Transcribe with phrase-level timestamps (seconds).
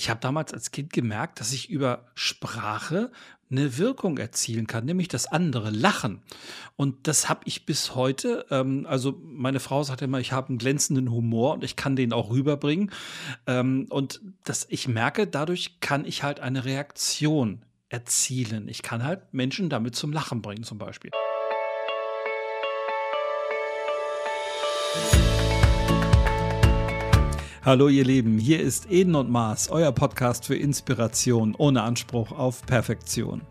[0.00, 3.12] ich habe damals als Kind gemerkt, dass ich über Sprache
[3.50, 6.22] eine Wirkung erzielen kann, nämlich das andere lachen.
[6.76, 8.46] Und das habe ich bis heute.
[8.50, 12.14] Ähm, also meine Frau sagt immer, ich habe einen glänzenden Humor und ich kann den
[12.14, 12.90] auch rüberbringen.
[13.46, 18.68] Ähm, und das, ich merke, dadurch kann ich halt eine Reaktion erzielen.
[18.68, 21.10] Ich kann halt Menschen damit zum Lachen bringen, zum Beispiel.
[27.62, 32.64] Hallo ihr Lieben, hier ist Eden und Mars, euer Podcast für Inspiration ohne Anspruch auf
[32.64, 33.42] Perfektion.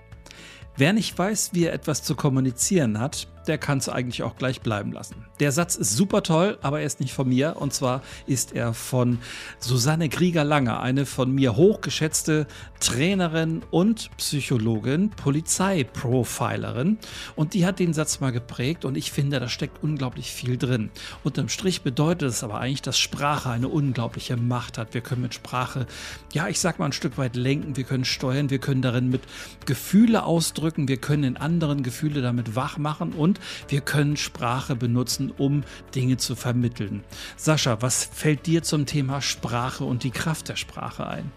[0.75, 4.61] Wer nicht weiß, wie er etwas zu kommunizieren hat, der kann es eigentlich auch gleich
[4.61, 5.25] bleiben lassen.
[5.39, 7.57] Der Satz ist super toll, aber er ist nicht von mir.
[7.57, 9.19] Und zwar ist er von
[9.59, 12.47] Susanne Krieger-Lange, eine von mir hochgeschätzte
[12.79, 16.97] Trainerin und Psychologin, Polizeiprofilerin.
[17.35, 20.91] Und die hat den Satz mal geprägt und ich finde, da steckt unglaublich viel drin.
[21.23, 24.93] Unterm Strich bedeutet es aber eigentlich, dass Sprache eine unglaubliche Macht hat.
[24.93, 25.87] Wir können mit Sprache,
[26.33, 29.21] ja, ich sag mal ein Stück weit lenken, wir können steuern, wir können darin mit
[29.65, 35.31] Gefühle ausdrücken, wir können in anderen Gefühle damit wach machen und wir können Sprache benutzen,
[35.37, 35.63] um
[35.95, 37.03] Dinge zu vermitteln.
[37.37, 41.31] Sascha, was fällt dir zum Thema Sprache und die Kraft der Sprache ein?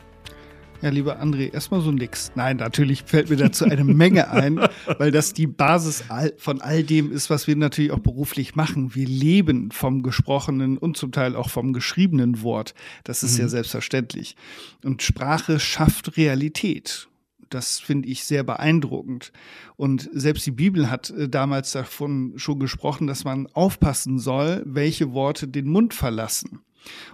[0.83, 2.33] Ja, lieber André, erstmal so nix.
[2.35, 4.59] Nein, natürlich fällt mir dazu eine Menge ein,
[4.99, 6.03] weil das die Basis
[6.39, 8.93] von all dem ist, was wir natürlich auch beruflich machen.
[8.97, 12.75] Wir leben vom gesprochenen und zum Teil auch vom geschriebenen Wort.
[13.05, 13.43] Das ist mhm.
[13.43, 14.35] ja selbstverständlich.
[14.83, 17.07] Und Sprache schafft Realität.
[17.55, 19.33] Das finde ich sehr beeindruckend.
[19.77, 25.13] Und selbst die Bibel hat äh, damals davon schon gesprochen, dass man aufpassen soll, welche
[25.13, 26.61] Worte den Mund verlassen.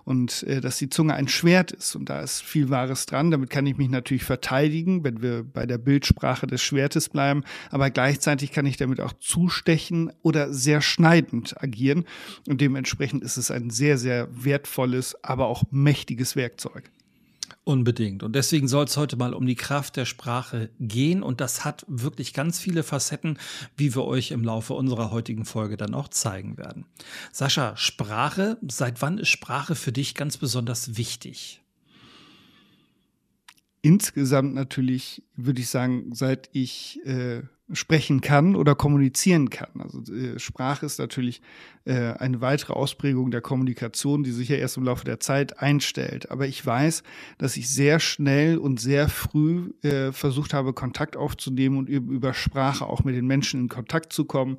[0.04, 1.96] Und äh, dass die Zunge ein Schwert ist.
[1.96, 3.30] Und da ist viel Wahres dran.
[3.30, 7.42] Damit kann ich mich natürlich verteidigen, wenn wir bei der Bildsprache des Schwertes bleiben.
[7.70, 12.04] Aber gleichzeitig kann ich damit auch zustechen oder sehr schneidend agieren.
[12.46, 16.90] Und dementsprechend ist es ein sehr, sehr wertvolles, aber auch mächtiges Werkzeug.
[17.68, 18.22] Unbedingt.
[18.22, 21.22] Und deswegen soll es heute mal um die Kraft der Sprache gehen.
[21.22, 23.38] Und das hat wirklich ganz viele Facetten,
[23.76, 26.86] wie wir euch im Laufe unserer heutigen Folge dann auch zeigen werden.
[27.30, 31.60] Sascha, Sprache, seit wann ist Sprache für dich ganz besonders wichtig?
[33.82, 37.42] Insgesamt natürlich, würde ich sagen, seit ich äh,
[37.72, 39.68] sprechen kann oder kommunizieren kann.
[39.80, 41.42] Also äh, Sprache ist natürlich
[41.84, 46.30] äh, eine weitere Ausprägung der Kommunikation, die sich ja erst im Laufe der Zeit einstellt.
[46.30, 47.02] Aber ich weiß,
[47.36, 52.86] dass ich sehr schnell und sehr früh äh, versucht habe, Kontakt aufzunehmen und über Sprache
[52.86, 54.56] auch mit den Menschen in Kontakt zu kommen.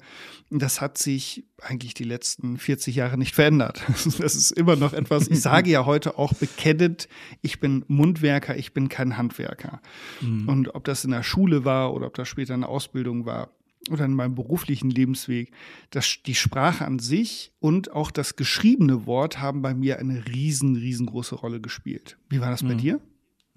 [0.52, 3.84] Das hat sich eigentlich die letzten 40 Jahre nicht verändert.
[4.20, 7.08] Das ist immer noch etwas, ich sage ja heute auch bekennend,
[7.42, 9.82] ich bin Mundwerker, ich bin kein Handwerker.
[10.20, 10.50] Mhm.
[10.50, 13.52] Und ob das in der Schule war oder ob das später eine Ausbildung war
[13.90, 15.52] oder in meinem beruflichen Lebensweg,
[15.90, 20.76] dass die Sprache an sich und auch das geschriebene Wort haben bei mir eine riesen,
[20.76, 22.18] riesengroße Rolle gespielt.
[22.30, 22.80] Wie war das bei mhm.
[22.80, 23.02] dir?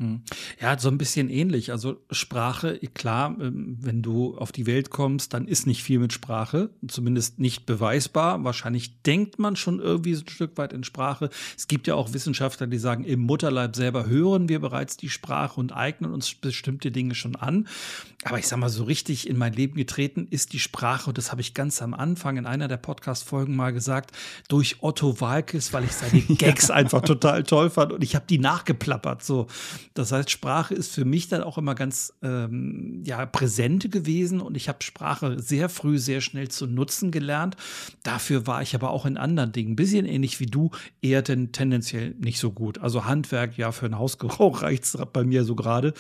[0.03, 0.21] Hm.
[0.61, 1.71] Ja, so ein bisschen ähnlich.
[1.71, 6.13] Also Sprache, klar, ähm, wenn du auf die Welt kommst, dann ist nicht viel mit
[6.13, 8.43] Sprache, zumindest nicht beweisbar.
[8.43, 11.31] Wahrscheinlich denkt man schon irgendwie so ein Stück weit in Sprache.
[11.57, 15.61] Es gibt ja auch Wissenschaftler, die sagen, im Mutterleib selber hören wir bereits die Sprache
[15.61, 17.69] und eignen uns bestimmte Dinge schon an.
[18.25, 21.31] Aber ich sag mal, so richtig in mein Leben getreten ist die Sprache, und das
[21.31, 24.13] habe ich ganz am Anfang in einer der Podcast-Folgen mal gesagt,
[24.49, 28.39] durch Otto Walkes, weil ich seine Gags einfach total toll fand und ich habe die
[28.39, 29.23] nachgeplappert.
[29.25, 29.49] So.
[29.95, 34.57] Das heißt, Sprache ist für mich dann auch immer ganz ähm, ja, präsent gewesen und
[34.57, 37.57] ich habe Sprache sehr früh, sehr schnell zu nutzen gelernt.
[38.03, 40.71] Dafür war ich aber auch in anderen Dingen, ein bisschen ähnlich wie du,
[41.01, 42.79] eher denn tendenziell nicht so gut.
[42.79, 45.95] Also Handwerk, ja, für ein Hausgebrauch reicht es bei mir so gerade.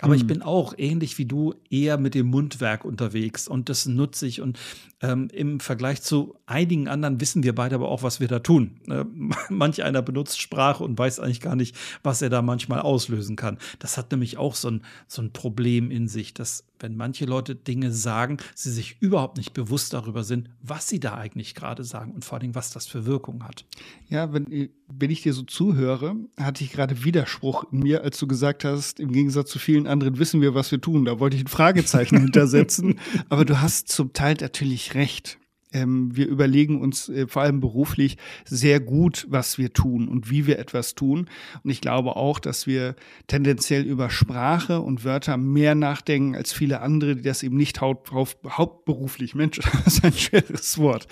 [0.00, 0.20] Aber mhm.
[0.20, 4.40] ich bin auch ähnlich wie du eher mit dem Mundwerk unterwegs und das nutze ich.
[4.40, 4.58] Und
[5.00, 8.80] ähm, im Vergleich zu einigen anderen wissen wir beide aber auch, was wir da tun.
[8.88, 9.04] Äh,
[9.50, 13.58] manch einer benutzt Sprache und weiß eigentlich gar nicht, was er da manchmal auslösen kann.
[13.78, 17.54] Das hat nämlich auch so ein, so ein Problem in sich, dass wenn manche Leute
[17.54, 22.12] Dinge sagen, sie sich überhaupt nicht bewusst darüber sind, was sie da eigentlich gerade sagen
[22.12, 23.64] und vor allem, was das für Wirkung hat.
[24.08, 28.26] Ja, wenn, wenn ich dir so zuhöre, hatte ich gerade Widerspruch in mir, als du
[28.26, 31.04] gesagt hast, im Gegensatz zu vielen anderen wissen wir, was wir tun.
[31.04, 32.98] Da wollte ich ein Fragezeichen hintersetzen.
[33.28, 35.38] Aber du hast zum Teil natürlich recht.
[35.74, 40.46] Ähm, wir überlegen uns äh, vor allem beruflich sehr gut, was wir tun und wie
[40.46, 41.28] wir etwas tun.
[41.62, 42.94] Und ich glaube auch, dass wir
[43.26, 48.12] tendenziell über Sprache und Wörter mehr nachdenken als viele andere, die das eben nicht haupt,
[48.12, 51.08] hauptberuflich, Mensch, das ist ein schweres Wort.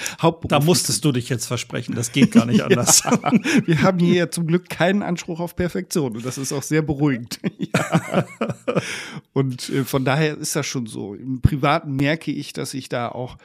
[0.48, 3.02] Da musstest du dich jetzt versprechen, das geht gar nicht anders.
[3.04, 3.32] ja,
[3.66, 6.82] wir haben hier ja zum Glück keinen Anspruch auf Perfektion und das ist auch sehr
[6.82, 7.40] beruhigend.
[7.58, 8.24] ja.
[9.32, 11.14] Und äh, von daher ist das schon so.
[11.14, 13.36] Im Privaten merke ich, dass ich da auch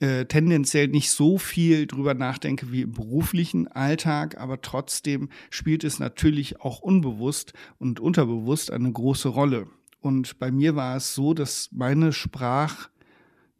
[0.00, 5.98] äh, tendenziell nicht so viel drüber nachdenke wie im beruflichen Alltag, aber trotzdem spielt es
[5.98, 9.68] natürlich auch unbewusst und unterbewusst eine große Rolle.
[10.00, 12.90] Und bei mir war es so, dass meine Sprach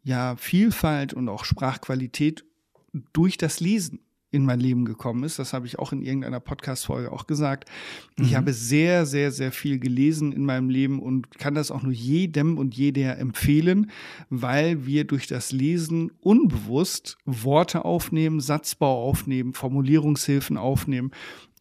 [0.03, 2.45] ja Vielfalt und auch Sprachqualität
[3.13, 4.04] durch das Lesen
[4.35, 5.39] in mein Leben gekommen ist.
[5.39, 7.69] Das habe ich auch in irgendeiner Podcast-Folge auch gesagt.
[8.17, 8.25] Mhm.
[8.25, 11.93] Ich habe sehr, sehr, sehr viel gelesen in meinem Leben und kann das auch nur
[11.93, 13.89] jedem und jeder empfehlen,
[14.29, 21.11] weil wir durch das Lesen unbewusst Worte aufnehmen, Satzbau aufnehmen, Formulierungshilfen aufnehmen.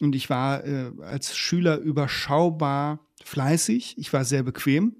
[0.00, 3.94] Und ich war äh, als Schüler überschaubar fleißig.
[3.98, 4.96] Ich war sehr bequem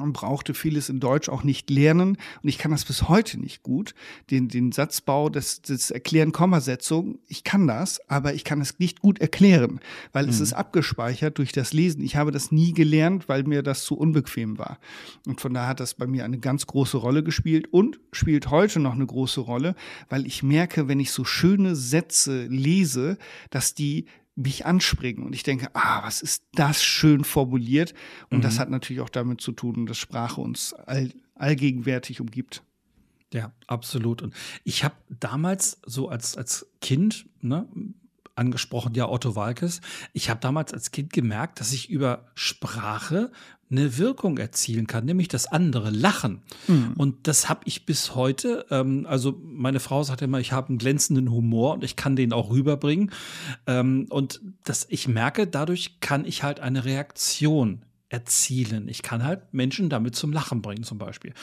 [0.00, 2.18] und brauchte vieles in Deutsch auch nicht lernen.
[2.42, 3.94] Und ich kann das bis heute nicht gut.
[4.30, 9.00] Den, den Satzbau, das, das Erklären Kommasetzung, ich kann das, aber ich kann es nicht
[9.00, 9.80] gut erklären,
[10.12, 10.30] weil mhm.
[10.30, 12.02] es ist abgespeichert durch das Lesen.
[12.02, 14.78] Ich habe das nie gelernt, weil mir das zu unbequem war.
[15.26, 18.80] Und von daher hat das bei mir eine ganz große Rolle gespielt und spielt heute
[18.80, 19.74] noch eine große Rolle,
[20.08, 23.18] weil ich merke, wenn ich so schöne Sätze lese,
[23.50, 24.06] dass die
[24.36, 25.24] mich anspringen.
[25.24, 27.94] Und ich denke, ah, was ist das schön formuliert?
[28.30, 28.42] Und mhm.
[28.42, 32.62] das hat natürlich auch damit zu tun, dass Sprache uns all, allgegenwärtig umgibt.
[33.32, 34.22] Ja, absolut.
[34.22, 37.66] Und ich habe damals so als, als Kind, ne,
[38.36, 39.80] angesprochen, ja, Otto Walkes.
[40.12, 43.30] Ich habe damals als Kind gemerkt, dass ich über Sprache
[43.70, 46.42] eine Wirkung erzielen kann, nämlich das andere lachen.
[46.68, 46.92] Mhm.
[46.96, 48.64] Und das habe ich bis heute.
[48.70, 52.32] Ähm, also meine Frau sagt immer, ich habe einen glänzenden Humor und ich kann den
[52.32, 53.10] auch rüberbringen.
[53.66, 57.82] Ähm, und das, ich merke, dadurch kann ich halt eine Reaktion
[58.16, 58.88] erzielen.
[58.88, 61.34] Ich kann halt Menschen damit zum Lachen bringen, zum Beispiel.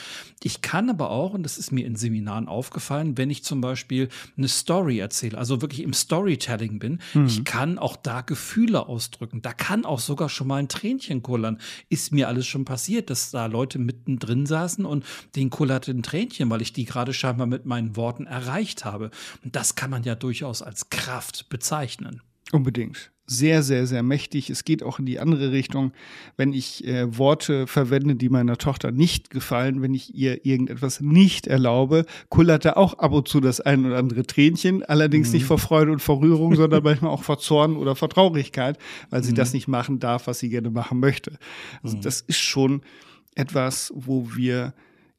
[0.42, 4.08] Ich kann aber auch, und das ist mir in Seminaren aufgefallen, wenn ich zum Beispiel
[4.36, 7.26] eine Story erzähle, also wirklich im Storytelling bin, mhm.
[7.26, 9.40] ich kann auch da Gefühle ausdrücken.
[9.40, 11.60] Da kann auch sogar schon mal ein Tränchen kullern.
[11.90, 15.04] Ist mir alles schon passiert, dass da Leute mittendrin saßen und
[15.36, 19.12] den kullerte ein Tränchen, weil ich die gerade scheinbar mit meinen Worten erreicht habe.
[19.44, 22.20] Und das kann man ja durchaus als Kraft bezeichnen.
[22.52, 24.50] Unbedingt sehr, sehr, sehr mächtig.
[24.50, 25.92] Es geht auch in die andere Richtung.
[26.36, 31.46] Wenn ich äh, Worte verwende, die meiner Tochter nicht gefallen, wenn ich ihr irgendetwas nicht
[31.46, 34.82] erlaube, kullert da auch ab und zu das ein oder andere Tränchen.
[34.82, 35.34] Allerdings mhm.
[35.34, 38.78] nicht vor Freude und vor Rührung, sondern manchmal auch vor Zorn oder vor Traurigkeit,
[39.10, 39.36] weil sie mhm.
[39.36, 41.38] das nicht machen darf, was sie gerne machen möchte.
[41.82, 42.02] Also mhm.
[42.02, 42.82] das ist schon
[43.34, 44.74] etwas, wo wir,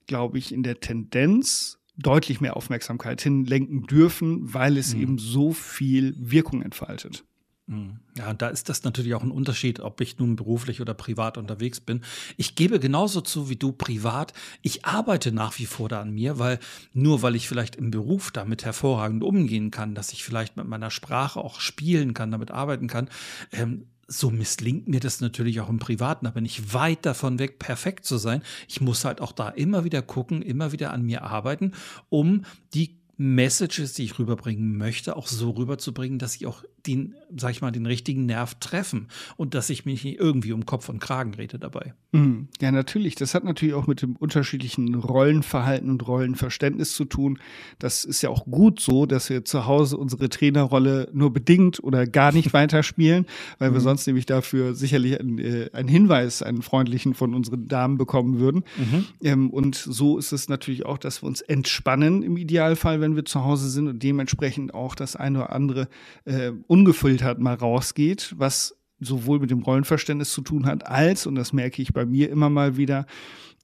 [0.06, 5.02] glaube ich, in der Tendenz deutlich mehr Aufmerksamkeit hinlenken dürfen, weil es mhm.
[5.02, 7.24] eben so viel Wirkung entfaltet.
[7.68, 8.00] Mhm.
[8.18, 11.80] Ja, da ist das natürlich auch ein Unterschied, ob ich nun beruflich oder privat unterwegs
[11.80, 12.02] bin.
[12.38, 14.34] Ich gebe genauso zu wie du privat.
[14.62, 16.60] Ich arbeite nach wie vor da an mir, weil
[16.94, 20.92] nur weil ich vielleicht im Beruf damit hervorragend umgehen kann, dass ich vielleicht mit meiner
[20.92, 23.10] Sprache auch spielen kann, damit arbeiten kann,
[23.52, 26.26] ähm, so misslingt mir das natürlich auch im Privaten.
[26.26, 28.42] Da bin ich weit davon weg, perfekt zu sein.
[28.68, 31.74] Ich muss halt auch da immer wieder gucken, immer wieder an mir arbeiten,
[32.10, 37.52] um die Messages, die ich rüberbringen möchte, auch so rüberzubringen, dass sie auch den, sag
[37.52, 41.00] ich mal, den richtigen Nerv treffen und dass ich mich nicht irgendwie um Kopf und
[41.00, 41.94] Kragen rede dabei.
[42.12, 42.48] Mhm.
[42.62, 43.16] Ja, natürlich.
[43.16, 47.40] Das hat natürlich auch mit dem unterschiedlichen Rollenverhalten und Rollenverständnis zu tun.
[47.80, 52.08] Das ist ja auch gut so, dass wir zu Hause unsere Trainerrolle nur bedingt oder
[52.08, 53.26] gar nicht weiterspielen,
[53.60, 53.84] weil wir mhm.
[53.84, 58.64] sonst nämlich dafür sicherlich einen, äh, einen, Hinweis, einen freundlichen von unseren Damen bekommen würden.
[58.78, 59.06] Mhm.
[59.22, 63.26] Ähm, und so ist es natürlich auch, dass wir uns entspannen im Idealfall, wenn wir
[63.26, 65.88] zu Hause sind und dementsprechend auch das eine oder andere
[66.26, 71.54] äh, ungefiltert mal rausgeht, was sowohl mit dem Rollenverständnis zu tun hat, als, und das
[71.54, 73.06] merke ich bei mir immer mal wieder,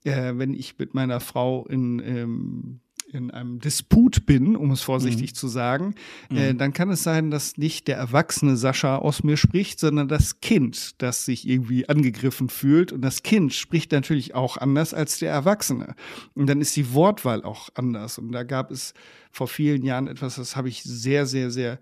[0.05, 2.79] äh, wenn ich mit meiner Frau in, ähm,
[3.11, 5.35] in einem Disput bin, um es vorsichtig mhm.
[5.35, 5.95] zu sagen,
[6.29, 6.57] äh, mhm.
[6.57, 11.01] dann kann es sein, dass nicht der erwachsene Sascha aus mir spricht, sondern das Kind,
[11.01, 12.93] das sich irgendwie angegriffen fühlt.
[12.93, 15.95] Und das Kind spricht natürlich auch anders als der Erwachsene.
[16.33, 18.17] Und dann ist die Wortwahl auch anders.
[18.17, 18.93] Und da gab es
[19.31, 21.79] vor vielen Jahren etwas, das habe ich sehr, sehr, sehr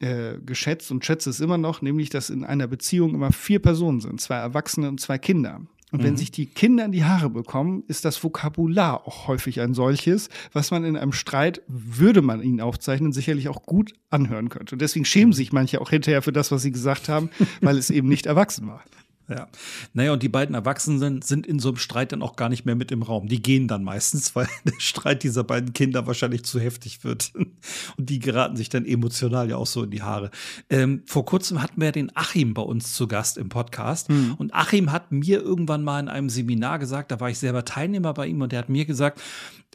[0.00, 4.00] äh, geschätzt und schätze es immer noch, nämlich dass in einer Beziehung immer vier Personen
[4.00, 5.60] sind, zwei Erwachsene und zwei Kinder.
[5.92, 6.04] Und mhm.
[6.04, 10.28] wenn sich die Kinder in die Haare bekommen, ist das Vokabular auch häufig ein solches,
[10.52, 14.74] was man in einem Streit, würde man ihn aufzeichnen, sicherlich auch gut anhören könnte.
[14.74, 17.90] Und deswegen schämen sich manche auch hinterher für das, was sie gesagt haben, weil es
[17.90, 18.82] eben nicht erwachsen war.
[19.28, 19.48] Ja.
[19.92, 22.76] Naja, und die beiden Erwachsenen sind in so einem Streit dann auch gar nicht mehr
[22.76, 23.26] mit im Raum.
[23.26, 27.32] Die gehen dann meistens, weil der Streit dieser beiden Kinder wahrscheinlich zu heftig wird.
[27.96, 30.30] Und die geraten sich dann emotional ja auch so in die Haare.
[30.70, 34.10] Ähm, vor kurzem hatten wir den Achim bei uns zu Gast im Podcast.
[34.10, 34.34] Mhm.
[34.38, 38.14] Und Achim hat mir irgendwann mal in einem Seminar gesagt, da war ich selber Teilnehmer
[38.14, 39.20] bei ihm und der hat mir gesagt,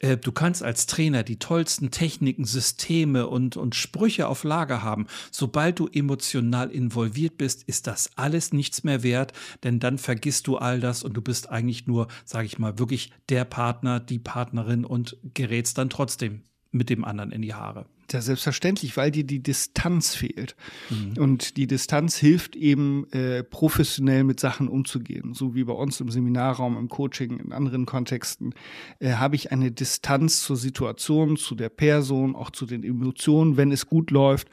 [0.02, 5.08] äh, du kannst als Trainer die tollsten Techniken, Systeme und, und Sprüche auf Lager haben.
[5.32, 10.58] Sobald du emotional involviert bist, ist das alles nichts mehr wert, denn dann vergisst du
[10.58, 14.86] all das und du bist eigentlich nur, sage ich mal, wirklich der Partner, die Partnerin
[14.86, 16.42] und gerätst dann trotzdem
[16.72, 17.86] mit dem anderen in die Haare.
[18.12, 20.56] Ja, selbstverständlich, weil dir die Distanz fehlt.
[20.90, 21.22] Mhm.
[21.22, 25.34] Und die Distanz hilft eben, äh, professionell mit Sachen umzugehen.
[25.34, 28.54] So wie bei uns im Seminarraum, im Coaching, in anderen Kontexten,
[29.00, 33.72] äh, habe ich eine Distanz zur Situation, zu der Person, auch zu den Emotionen, wenn
[33.72, 34.50] es gut läuft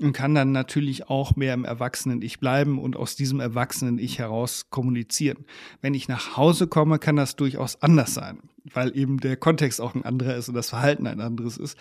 [0.00, 5.46] und kann dann natürlich auch mehr im Erwachsenen-Ich bleiben und aus diesem Erwachsenen-Ich heraus kommunizieren.
[5.80, 8.40] Wenn ich nach Hause komme, kann das durchaus anders sein,
[8.72, 11.78] weil eben der Kontext auch ein anderer ist und das Verhalten ein anderes ist.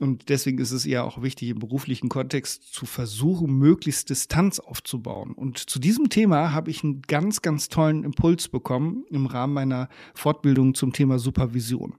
[0.00, 5.32] Und deswegen ist es eher auch wichtig, im beruflichen Kontext zu versuchen, möglichst Distanz aufzubauen.
[5.32, 9.88] Und zu diesem Thema habe ich einen ganz, ganz tollen Impuls bekommen im Rahmen meiner
[10.14, 11.94] Fortbildung zum Thema Supervision.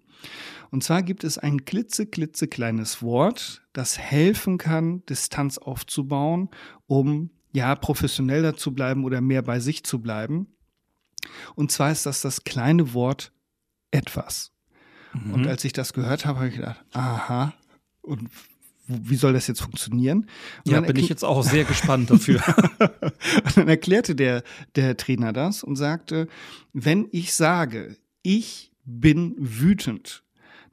[0.71, 6.49] Und zwar gibt es ein klitzeklitzekleines Wort, das helfen kann, Distanz aufzubauen,
[6.87, 10.47] um ja professioneller zu bleiben oder mehr bei sich zu bleiben.
[11.55, 13.31] Und zwar ist das das kleine Wort
[13.95, 14.51] etwas.
[15.13, 15.33] Mhm.
[15.33, 17.53] Und als ich das gehört habe, habe ich gedacht, aha,
[18.01, 18.29] und
[18.87, 20.27] wie soll das jetzt funktionieren?
[20.65, 22.41] Und ja, bin ich jetzt auch sehr gespannt dafür.
[22.79, 24.43] und dann erklärte der,
[24.75, 26.27] der Trainer das und sagte,
[26.73, 30.23] wenn ich sage, ich bin wütend,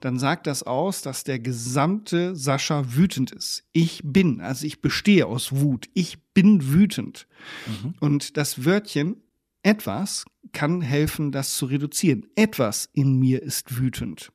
[0.00, 3.64] dann sagt das aus, dass der gesamte Sascha wütend ist.
[3.72, 5.88] Ich bin, also ich bestehe aus Wut.
[5.94, 7.28] Ich bin wütend.
[7.66, 7.94] Mhm.
[8.00, 9.22] Und das Wörtchen
[9.62, 12.26] etwas kann helfen, das zu reduzieren.
[12.34, 14.32] Etwas in mir ist wütend.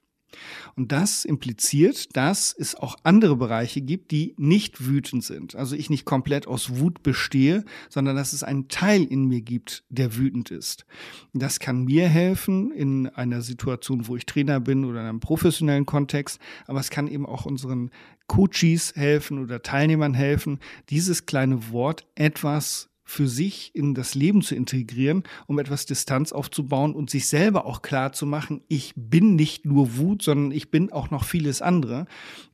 [0.75, 5.55] Und das impliziert, dass es auch andere Bereiche gibt, die nicht wütend sind.
[5.55, 9.83] Also ich nicht komplett aus Wut bestehe, sondern dass es einen Teil in mir gibt,
[9.89, 10.85] der wütend ist.
[11.33, 15.85] Das kann mir helfen in einer Situation, wo ich Trainer bin oder in einem professionellen
[15.85, 17.89] Kontext, aber es kann eben auch unseren
[18.27, 24.53] Coaches helfen oder Teilnehmern helfen, dieses kleine Wort etwas für sich in das Leben zu
[24.53, 29.65] integrieren, um etwas Distanz aufzubauen und sich selber auch klar zu machen, ich bin nicht
[29.65, 32.05] nur Wut, sondern ich bin auch noch vieles andere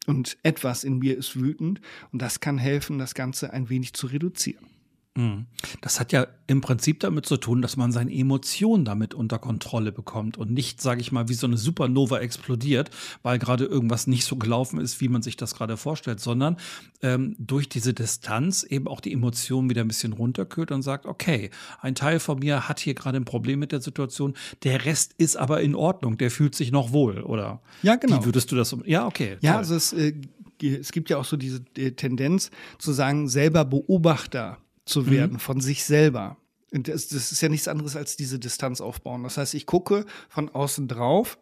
[0.06, 1.82] und etwas in mir ist wütend
[2.12, 4.73] und das kann helfen, das Ganze ein wenig zu reduzieren.
[5.16, 5.46] Mhm.
[5.82, 9.92] Das hat ja im Prinzip damit zu tun, dass man seine Emotionen damit unter Kontrolle
[9.92, 12.90] bekommt und nicht, sage ich mal, wie so eine Supernova explodiert,
[13.22, 16.58] weil gerade irgendwas nicht so gelaufen ist, wie man sich das gerade vorstellt, sondern
[17.04, 21.52] ähm, durch diese Distanz eben auch die Emotionen wieder ein bisschen runterkühlt und sagt, okay,
[21.80, 25.36] ein Teil von mir hat hier gerade ein Problem mit der Situation, der Rest ist
[25.36, 27.62] aber in Ordnung, der fühlt sich noch wohl, oder?
[27.84, 28.22] Ja, genau.
[28.22, 28.76] Wie würdest du das?
[28.86, 29.38] Ja, okay.
[29.42, 29.60] Ja, toll.
[29.60, 30.14] also es, äh,
[30.60, 35.12] es gibt ja auch so diese äh, Tendenz zu sagen, selber Beobachter zu mhm.
[35.12, 35.40] werden mhm.
[35.40, 36.38] von sich selber.
[36.72, 39.24] Und das, das ist ja nichts anderes als diese Distanz aufbauen.
[39.24, 41.38] Das heißt, ich gucke von außen drauf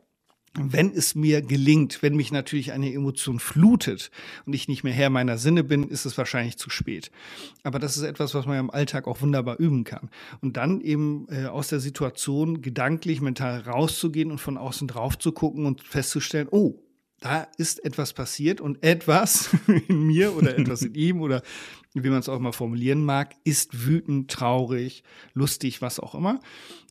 [0.53, 4.11] wenn es mir gelingt, wenn mich natürlich eine Emotion flutet
[4.45, 7.09] und ich nicht mehr Herr meiner Sinne bin, ist es wahrscheinlich zu spät.
[7.63, 10.09] Aber das ist etwas, was man im Alltag auch wunderbar üben kann.
[10.41, 15.31] Und dann eben äh, aus der Situation gedanklich, mental rauszugehen und von außen drauf zu
[15.31, 16.75] gucken und festzustellen, oh,
[17.21, 19.51] da ist etwas passiert und etwas
[19.87, 21.43] in mir oder etwas in ihm oder
[21.93, 26.39] wie man es auch mal formulieren mag, ist wütend, traurig, lustig, was auch immer.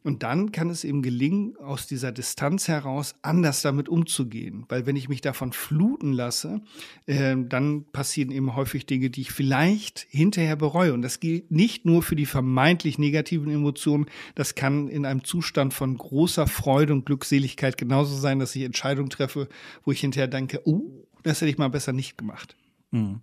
[0.02, 4.64] Und dann kann es eben gelingen, aus dieser Distanz heraus anders damit umzugehen.
[4.68, 6.62] Weil wenn ich mich davon fluten lasse,
[7.06, 10.94] äh, dann passieren eben häufig Dinge, die ich vielleicht hinterher bereue.
[10.94, 14.06] Und das gilt nicht nur für die vermeintlich negativen Emotionen.
[14.34, 19.10] Das kann in einem Zustand von großer Freude und Glückseligkeit genauso sein, dass ich Entscheidungen
[19.10, 19.48] treffe,
[19.84, 22.56] wo ich hinterher denke, oh, das hätte ich mal besser nicht gemacht.
[22.90, 23.20] Mhm.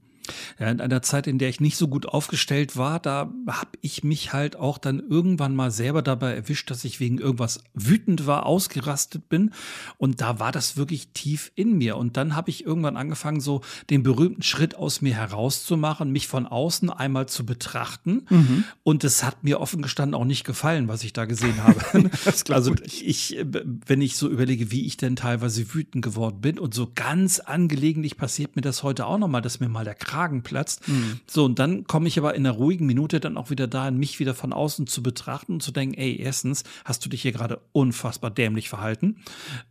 [0.60, 4.04] Ja, in einer Zeit, in der ich nicht so gut aufgestellt war, da habe ich
[4.04, 8.46] mich halt auch dann irgendwann mal selber dabei erwischt, dass ich wegen irgendwas wütend war,
[8.46, 9.52] ausgerastet bin.
[9.98, 11.98] Und da war das wirklich tief in mir.
[11.98, 16.46] Und dann habe ich irgendwann angefangen, so den berühmten Schritt aus mir herauszumachen, mich von
[16.46, 18.26] außen einmal zu betrachten.
[18.30, 18.64] Mhm.
[18.84, 22.10] Und es hat mir offen gestanden auch nicht gefallen, was ich da gesehen habe.
[22.50, 23.38] also ich,
[23.86, 28.18] wenn ich so überlege, wie ich denn teilweise wütend geworden bin und so ganz angelegentlich
[28.18, 30.88] passiert mir das heute auch nochmal, dass mir mal der Kragen Kragen platzt.
[30.88, 31.20] Mhm.
[31.28, 34.20] So, und dann komme ich aber in einer ruhigen Minute dann auch wieder dahin, mich
[34.20, 37.62] wieder von außen zu betrachten und zu denken, ey, erstens hast du dich hier gerade
[37.72, 39.18] unfassbar dämlich verhalten.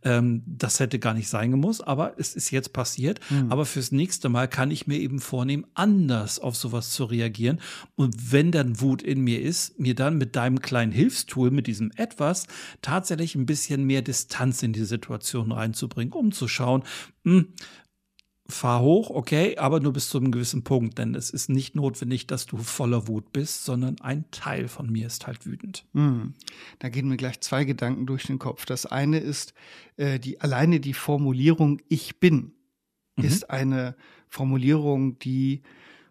[0.03, 3.19] Ähm, das hätte gar nicht sein gemusst, aber es ist jetzt passiert.
[3.29, 3.51] Mhm.
[3.51, 7.59] Aber fürs nächste Mal kann ich mir eben vornehmen, anders auf sowas zu reagieren.
[7.95, 11.91] Und wenn dann Wut in mir ist, mir dann mit deinem kleinen Hilfstool, mit diesem
[11.97, 12.47] etwas,
[12.81, 16.83] tatsächlich ein bisschen mehr Distanz in die Situation reinzubringen, um zu schauen,
[17.23, 17.47] mh, hm,
[18.49, 22.27] fahr hoch, okay, aber nur bis zu einem gewissen Punkt, denn es ist nicht notwendig,
[22.27, 25.85] dass du voller Wut bist, sondern ein Teil von mir ist halt wütend.
[25.93, 26.33] Mhm.
[26.79, 28.65] Da gehen mir gleich zwei Gedanken durch den Kopf.
[28.65, 29.53] Das eine ist,
[29.97, 32.53] äh, die alleine die Formulierung Ich bin
[33.17, 33.23] mhm.
[33.23, 33.95] ist eine
[34.29, 35.61] Formulierung, die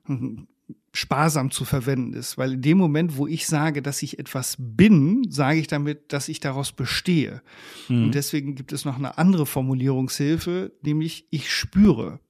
[0.04, 0.46] hm,
[0.92, 5.26] sparsam zu verwenden ist, weil in dem Moment, wo ich sage, dass ich etwas bin,
[5.30, 7.42] sage ich damit, dass ich daraus bestehe.
[7.88, 8.04] Mhm.
[8.04, 12.20] Und deswegen gibt es noch eine andere Formulierungshilfe, nämlich ich spüre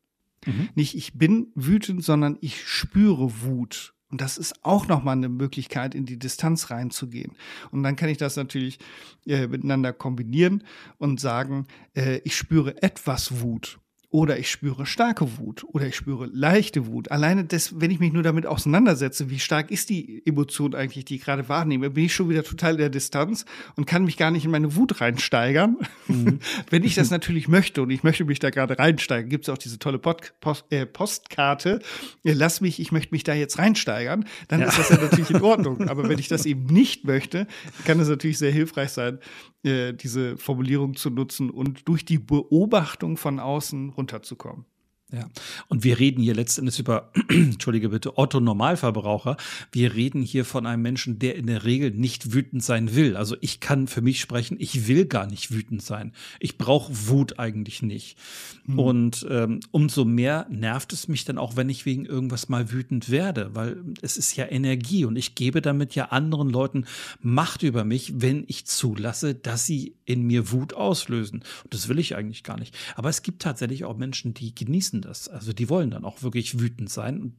[0.46, 0.68] Mhm.
[0.74, 3.94] Nicht ich bin wütend, sondern ich spüre Wut.
[4.08, 7.32] Und das ist auch nochmal eine Möglichkeit, in die Distanz reinzugehen.
[7.72, 8.78] Und dann kann ich das natürlich
[9.26, 10.62] äh, miteinander kombinieren
[10.98, 13.80] und sagen, äh, ich spüre etwas Wut
[14.16, 17.10] oder ich spüre starke Wut oder ich spüre leichte Wut.
[17.10, 21.16] Alleine das, wenn ich mich nur damit auseinandersetze, wie stark ist die Emotion eigentlich, die
[21.16, 23.44] ich gerade wahrnehme, bin ich schon wieder total in der Distanz
[23.74, 25.76] und kann mich gar nicht in meine Wut reinsteigern.
[26.08, 26.38] Mhm.
[26.70, 29.58] wenn ich das natürlich möchte und ich möchte mich da gerade reinsteigern, gibt es auch
[29.58, 31.80] diese tolle Pod Post, äh, Postkarte,
[32.24, 34.68] äh, lass mich, ich möchte mich da jetzt reinsteigern, dann ja.
[34.68, 35.90] ist das ja natürlich in Ordnung.
[35.90, 37.46] Aber wenn ich das eben nicht möchte,
[37.84, 39.18] kann es natürlich sehr hilfreich sein,
[39.66, 44.66] äh, diese Formulierung zu nutzen und durch die Beobachtung von außen runterzukommen.
[45.12, 45.24] Ja,
[45.68, 49.36] und wir reden hier letztendlich über, entschuldige bitte, Otto Normalverbraucher.
[49.70, 53.16] Wir reden hier von einem Menschen, der in der Regel nicht wütend sein will.
[53.16, 56.12] Also ich kann für mich sprechen, ich will gar nicht wütend sein.
[56.40, 58.18] Ich brauche Wut eigentlich nicht.
[58.64, 58.78] Mhm.
[58.80, 63.08] Und ähm, umso mehr nervt es mich dann auch, wenn ich wegen irgendwas mal wütend
[63.08, 66.84] werde, weil es ist ja Energie und ich gebe damit ja anderen Leuten
[67.20, 71.44] Macht über mich, wenn ich zulasse, dass sie in mir Wut auslösen.
[71.62, 72.76] Und das will ich eigentlich gar nicht.
[72.96, 75.28] Aber es gibt tatsächlich auch Menschen, die genießen genießen das.
[75.28, 77.20] Also die wollen dann auch wirklich wütend sein.
[77.20, 77.34] Und,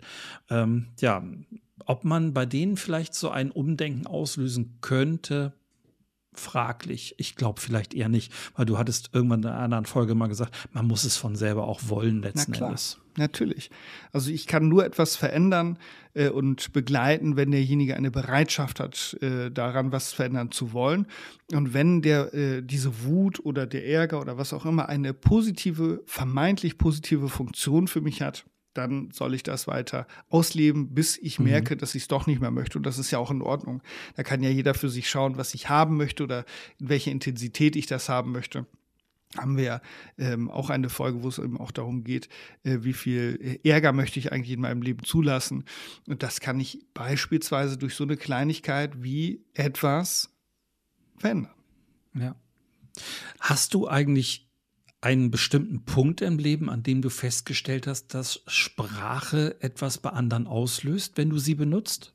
[0.49, 1.23] ähm, ja,
[1.85, 5.53] ob man bei denen vielleicht so ein Umdenken auslösen könnte,
[6.39, 7.15] fraglich.
[7.17, 10.55] Ich glaube vielleicht eher nicht, weil du hattest irgendwann in einer anderen Folge mal gesagt,
[10.71, 12.99] man muss es von selber auch wollen letzten Na klar, Endes.
[13.17, 13.71] Natürlich.
[14.11, 15.79] Also ich kann nur etwas verändern
[16.13, 21.07] äh, und begleiten, wenn derjenige eine Bereitschaft hat, äh, daran was verändern zu wollen.
[21.51, 26.03] Und wenn der äh, diese Wut oder der Ärger oder was auch immer eine positive,
[26.05, 28.45] vermeintlich positive Funktion für mich hat,
[28.77, 31.45] dann soll ich das weiter ausleben, bis ich mhm.
[31.45, 32.77] merke, dass ich es doch nicht mehr möchte.
[32.77, 33.81] Und das ist ja auch in Ordnung.
[34.15, 36.45] Da kann ja jeder für sich schauen, was ich haben möchte oder
[36.79, 38.65] in welcher Intensität ich das haben möchte
[39.35, 39.81] haben wir ja
[40.17, 42.29] ähm, auch eine Folge, wo es eben auch darum geht,
[42.63, 45.65] äh, wie viel Ärger möchte ich eigentlich in meinem Leben zulassen.
[46.07, 50.29] Und das kann ich beispielsweise durch so eine Kleinigkeit wie etwas
[51.17, 51.51] verändern.
[52.13, 52.35] Ja.
[53.39, 54.46] Hast du eigentlich
[55.01, 60.47] einen bestimmten Punkt im Leben, an dem du festgestellt hast, dass Sprache etwas bei anderen
[60.47, 62.13] auslöst, wenn du sie benutzt?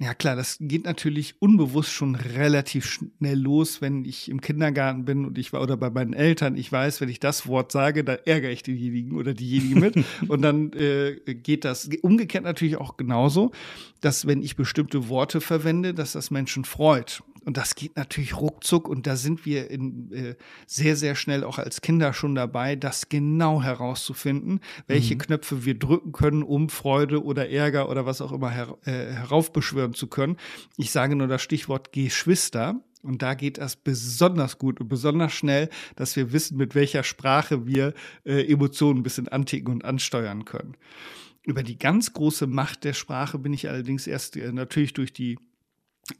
[0.00, 5.24] Ja klar, das geht natürlich unbewusst schon relativ schnell los, wenn ich im Kindergarten bin
[5.24, 8.14] und ich war oder bei meinen Eltern, ich weiß, wenn ich das Wort sage, da
[8.14, 10.04] ärgere ich denjenigen oder diejenige mit.
[10.28, 13.52] und dann äh, geht das umgekehrt natürlich auch genauso,
[14.00, 17.22] dass wenn ich bestimmte Worte verwende, dass das Menschen freut.
[17.44, 20.34] Und das geht natürlich ruckzuck und da sind wir in, äh,
[20.66, 25.18] sehr, sehr schnell auch als Kinder schon dabei, das genau herauszufinden, welche mhm.
[25.18, 29.94] Knöpfe wir drücken können, um Freude oder Ärger oder was auch immer her äh, heraufbeschwören
[29.94, 30.36] zu können.
[30.76, 32.80] Ich sage nur das Stichwort Geschwister.
[33.02, 37.66] Und da geht das besonders gut und besonders schnell, dass wir wissen, mit welcher Sprache
[37.66, 37.92] wir
[38.24, 40.74] äh, Emotionen ein bisschen anticken und ansteuern können.
[41.42, 45.38] Über die ganz große Macht der Sprache bin ich allerdings erst äh, natürlich durch die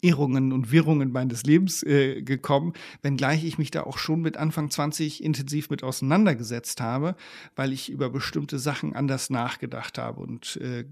[0.00, 4.70] Irrungen und Wirrungen meines Lebens äh, gekommen, wenngleich ich mich da auch schon mit Anfang
[4.70, 7.16] 20 intensiv mit auseinandergesetzt habe,
[7.56, 10.84] weil ich über bestimmte Sachen anders nachgedacht habe und äh,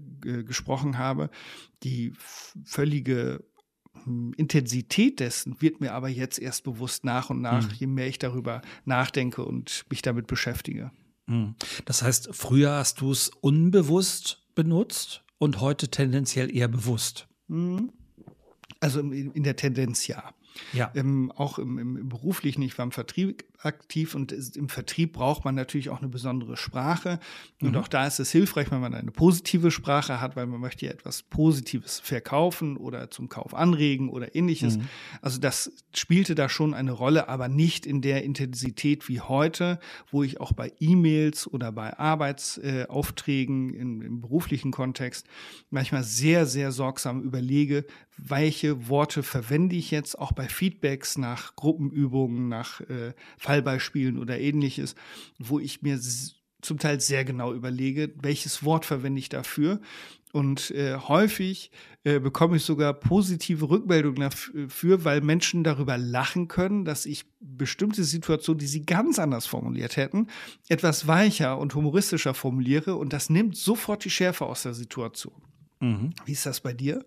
[0.43, 1.29] gesprochen habe.
[1.83, 2.13] Die
[2.63, 3.43] völlige
[4.03, 7.75] hm, Intensität dessen wird mir aber jetzt erst bewusst nach und nach, mhm.
[7.75, 10.91] je mehr ich darüber nachdenke und mich damit beschäftige.
[11.27, 11.55] Mhm.
[11.85, 17.27] Das heißt, früher hast du es unbewusst benutzt und heute tendenziell eher bewusst.
[17.47, 17.91] Mhm.
[18.83, 20.33] Also in, in der Tendenz ja.
[20.73, 20.91] Ja.
[20.93, 25.55] Ähm, auch im, im, beruflichen, ich war im Vertrieb aktiv und im Vertrieb braucht man
[25.55, 27.19] natürlich auch eine besondere Sprache.
[27.61, 27.77] Und mhm.
[27.77, 30.91] auch da ist es hilfreich, wenn man eine positive Sprache hat, weil man möchte ja
[30.91, 34.77] etwas Positives verkaufen oder zum Kauf anregen oder ähnliches.
[34.77, 34.87] Mhm.
[35.21, 39.79] Also das spielte da schon eine Rolle, aber nicht in der Intensität wie heute,
[40.11, 45.27] wo ich auch bei E-Mails oder bei Arbeitsaufträgen äh, im beruflichen Kontext
[45.69, 47.85] manchmal sehr, sehr sorgsam überlege,
[48.17, 53.13] welche Worte verwende ich jetzt auch bei Feedbacks nach Gruppenübungen, nach äh,
[53.53, 54.95] Fallbeispielen oder ähnliches,
[55.37, 55.99] wo ich mir
[56.61, 59.79] zum Teil sehr genau überlege, welches Wort verwende ich dafür.
[60.31, 61.69] Und äh, häufig
[62.03, 68.03] äh, bekomme ich sogar positive Rückmeldungen dafür, weil Menschen darüber lachen können, dass ich bestimmte
[68.03, 70.27] Situationen, die sie ganz anders formuliert hätten,
[70.67, 72.95] etwas weicher und humoristischer formuliere.
[72.95, 75.43] Und das nimmt sofort die Schärfe aus der Situation.
[75.79, 76.13] Mhm.
[76.25, 77.05] Wie ist das bei dir?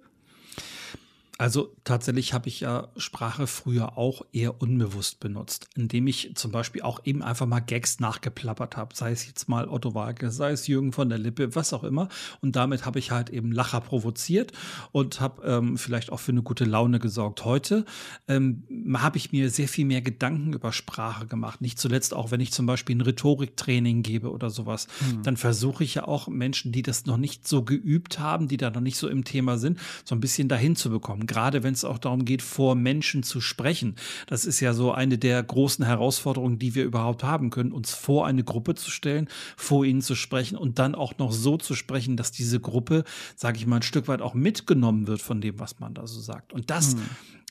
[1.39, 6.81] Also tatsächlich habe ich ja Sprache früher auch eher unbewusst benutzt, indem ich zum Beispiel
[6.81, 10.67] auch eben einfach mal Gags nachgeplappert habe, sei es jetzt mal Otto Walke, sei es
[10.67, 12.09] Jürgen von der Lippe, was auch immer.
[12.41, 14.53] Und damit habe ich halt eben Lacher provoziert
[14.93, 17.45] und habe ähm, vielleicht auch für eine gute Laune gesorgt.
[17.45, 17.85] Heute
[18.29, 18.65] ähm,
[18.97, 21.61] habe ich mir sehr viel mehr Gedanken über Sprache gemacht.
[21.61, 25.23] Nicht zuletzt auch, wenn ich zum Beispiel ein Rhetoriktraining gebe oder sowas, hm.
[25.23, 28.71] dann versuche ich ja auch Menschen, die das noch nicht so geübt haben, die da
[28.71, 31.85] noch nicht so im Thema sind, so ein bisschen dahin zu bekommen gerade wenn es
[31.85, 33.97] auch darum geht, vor Menschen zu sprechen.
[34.27, 38.27] Das ist ja so eine der großen Herausforderungen, die wir überhaupt haben können, uns vor
[38.27, 42.17] eine Gruppe zu stellen, vor ihnen zu sprechen und dann auch noch so zu sprechen,
[42.17, 45.81] dass diese Gruppe, sage ich mal, ein Stück weit auch mitgenommen wird von dem, was
[45.81, 46.53] man da so sagt.
[46.53, 47.03] Und das hm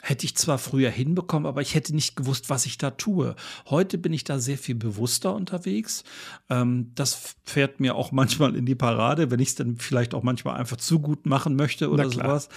[0.08, 3.36] hätte ich zwar früher hinbekommen, aber ich hätte nicht gewusst, was ich da tue.
[3.68, 6.04] Heute bin ich da sehr viel bewusster unterwegs.
[6.48, 10.22] Ähm, das fährt mir auch manchmal in die Parade, wenn ich es dann vielleicht auch
[10.22, 12.50] manchmal einfach zu gut machen möchte oder sowas.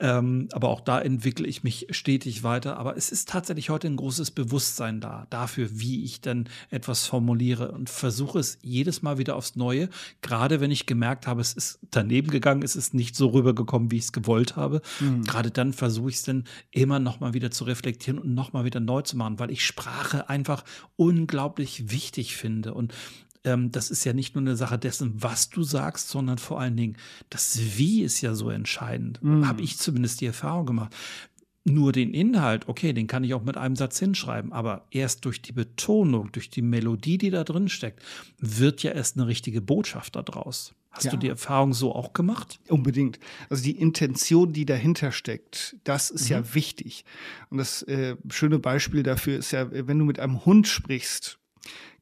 [0.00, 2.78] Ähm, aber auch da entwickle ich mich stetig weiter.
[2.78, 7.72] Aber es ist tatsächlich heute ein großes Bewusstsein da, dafür, wie ich dann etwas formuliere
[7.72, 9.90] und versuche es jedes Mal wieder aufs Neue.
[10.22, 13.98] Gerade wenn ich gemerkt habe, es ist daneben gegangen, es ist nicht so rübergekommen, wie
[13.98, 14.80] ich es gewollt habe.
[15.00, 15.24] Mhm.
[15.24, 18.52] Gerade dann versuche ich es dann immer immer noch mal wieder zu reflektieren und noch
[18.52, 20.64] mal wieder neu zu machen, weil ich Sprache einfach
[20.96, 22.94] unglaublich wichtig finde und
[23.42, 26.76] ähm, das ist ja nicht nur eine Sache dessen, was du sagst, sondern vor allen
[26.76, 26.96] Dingen
[27.30, 29.22] das Wie ist ja so entscheidend.
[29.22, 29.46] Mhm.
[29.46, 30.94] Habe ich zumindest die Erfahrung gemacht.
[31.64, 35.42] Nur den Inhalt, okay, den kann ich auch mit einem Satz hinschreiben, aber erst durch
[35.42, 38.02] die Betonung, durch die Melodie, die da drin steckt,
[38.38, 40.74] wird ja erst eine richtige Botschaft daraus.
[40.94, 41.10] Hast ja.
[41.10, 42.60] du die Erfahrung so auch gemacht?
[42.68, 43.18] Unbedingt.
[43.50, 46.36] Also die Intention, die dahinter steckt, das ist mhm.
[46.36, 47.04] ja wichtig.
[47.50, 51.38] Und das äh, schöne Beispiel dafür ist ja, wenn du mit einem Hund sprichst,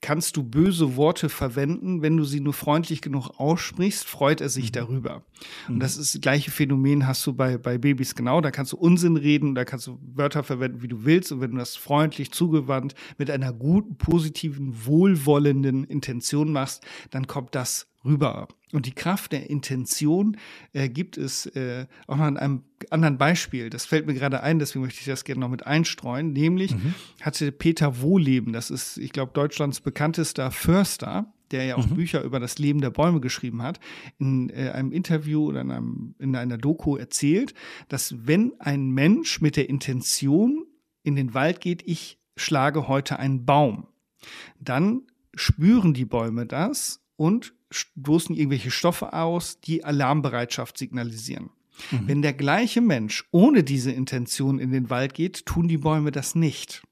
[0.03, 4.67] kannst du böse Worte verwenden, wenn du sie nur freundlich genug aussprichst, freut er sich
[4.67, 4.73] mhm.
[4.73, 5.23] darüber.
[5.69, 8.41] Und das ist das gleiche Phänomen hast du bei, bei Babys genau.
[8.43, 11.33] Da kannst du Unsinn reden, da kannst du Wörter verwenden, wie du willst.
[11.33, 17.55] Und wenn du das freundlich zugewandt mit einer guten, positiven, wohlwollenden Intention machst, dann kommt
[17.55, 18.49] das rüber.
[18.73, 20.37] Und die Kraft der Intention
[20.73, 23.71] äh, gibt es äh, auch noch an einem anderen Beispiel.
[23.71, 26.33] Das fällt mir gerade ein, deswegen möchte ich das gerne noch mit einstreuen.
[26.33, 26.95] Nämlich mhm.
[27.21, 31.97] hatte Peter Wohleben, das ist, ich glaube, Deutschlands bekanntester Förster, der ja auch mhm.
[31.97, 33.79] Bücher über das Leben der Bäume geschrieben hat,
[34.19, 37.55] in äh, einem Interview oder in, einem, in einer Doku erzählt,
[37.89, 40.65] dass wenn ein Mensch mit der Intention
[41.03, 43.87] in den Wald geht, ich schlage heute einen Baum,
[44.59, 45.03] dann
[45.35, 51.51] spüren die Bäume das und stoßen irgendwelche Stoffe aus, die Alarmbereitschaft signalisieren.
[51.91, 52.09] Mhm.
[52.09, 56.35] Wenn der gleiche Mensch ohne diese Intention in den Wald geht, tun die Bäume das
[56.35, 56.83] nicht.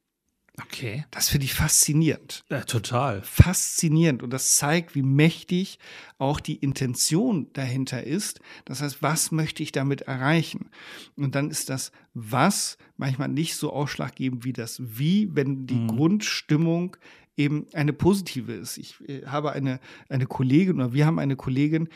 [0.62, 1.05] Okay.
[1.11, 2.45] Das finde ich faszinierend.
[2.51, 3.23] Ja, total.
[3.23, 4.23] Faszinierend.
[4.23, 5.79] Und das zeigt, wie mächtig
[6.19, 8.40] auch die Intention dahinter ist.
[8.64, 10.71] Das heißt, was möchte ich damit erreichen?
[11.16, 15.88] Und dann ist das Was manchmal nicht so ausschlaggebend wie das Wie, wenn die mhm.
[15.88, 16.97] Grundstimmung
[17.40, 18.79] eben eine positive ist.
[18.79, 21.88] Ich äh, habe eine, eine Kollegin oder wir haben eine Kollegin,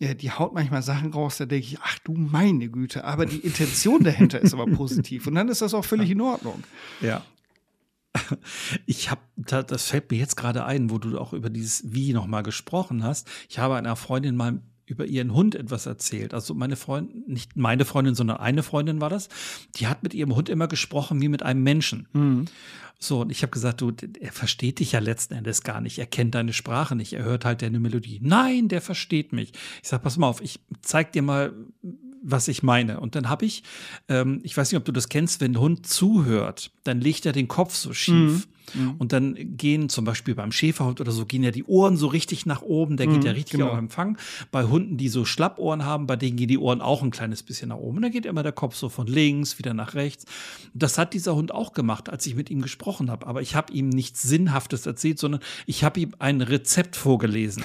[0.00, 3.38] äh, die haut manchmal Sachen raus, da denke ich, ach du meine Güte, aber die
[3.38, 6.62] Intention dahinter ist aber positiv und dann ist das auch völlig in Ordnung.
[7.00, 7.22] Ja.
[8.84, 12.42] Ich habe, das fällt mir jetzt gerade ein, wo du auch über dieses Wie nochmal
[12.42, 13.26] gesprochen hast.
[13.48, 16.34] Ich habe einer Freundin mal über ihren Hund etwas erzählt.
[16.34, 19.28] Also meine Freundin, nicht meine Freundin, sondern eine Freundin war das,
[19.76, 22.08] die hat mit ihrem Hund immer gesprochen wie mit einem Menschen.
[22.12, 22.46] Mhm.
[22.98, 25.98] So, und ich habe gesagt, du, er versteht dich ja letzten Endes gar nicht.
[25.98, 27.12] Er kennt deine Sprache nicht.
[27.14, 28.20] Er hört halt deine Melodie.
[28.22, 29.52] Nein, der versteht mich.
[29.82, 31.52] Ich sage, pass mal auf, ich zeig dir mal,
[32.22, 33.00] was ich meine.
[33.00, 33.64] Und dann habe ich,
[34.08, 37.32] ähm, ich weiß nicht, ob du das kennst, wenn ein Hund zuhört, dann legt er
[37.32, 38.14] den Kopf so schief.
[38.14, 38.42] Mhm.
[38.74, 38.94] Mhm.
[38.98, 42.46] Und dann gehen zum Beispiel beim Schäferhund oder so, gehen ja die Ohren so richtig
[42.46, 43.72] nach oben, der mhm, geht ja richtig genau.
[43.72, 44.18] auf Empfang.
[44.50, 47.68] Bei Hunden, die so Schlappohren haben, bei denen gehen die Ohren auch ein kleines bisschen
[47.68, 47.96] nach oben.
[47.96, 50.24] Und dann geht immer der Kopf so von links, wieder nach rechts.
[50.74, 53.26] Das hat dieser Hund auch gemacht, als ich mit ihm gesprochen habe.
[53.26, 57.62] Aber ich habe ihm nichts Sinnhaftes erzählt, sondern ich habe ihm ein Rezept vorgelesen.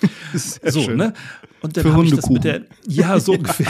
[0.34, 0.96] so, schön.
[0.96, 1.14] ne?
[1.62, 3.66] Und dann habe ich das mit der, ja, so ungefähr,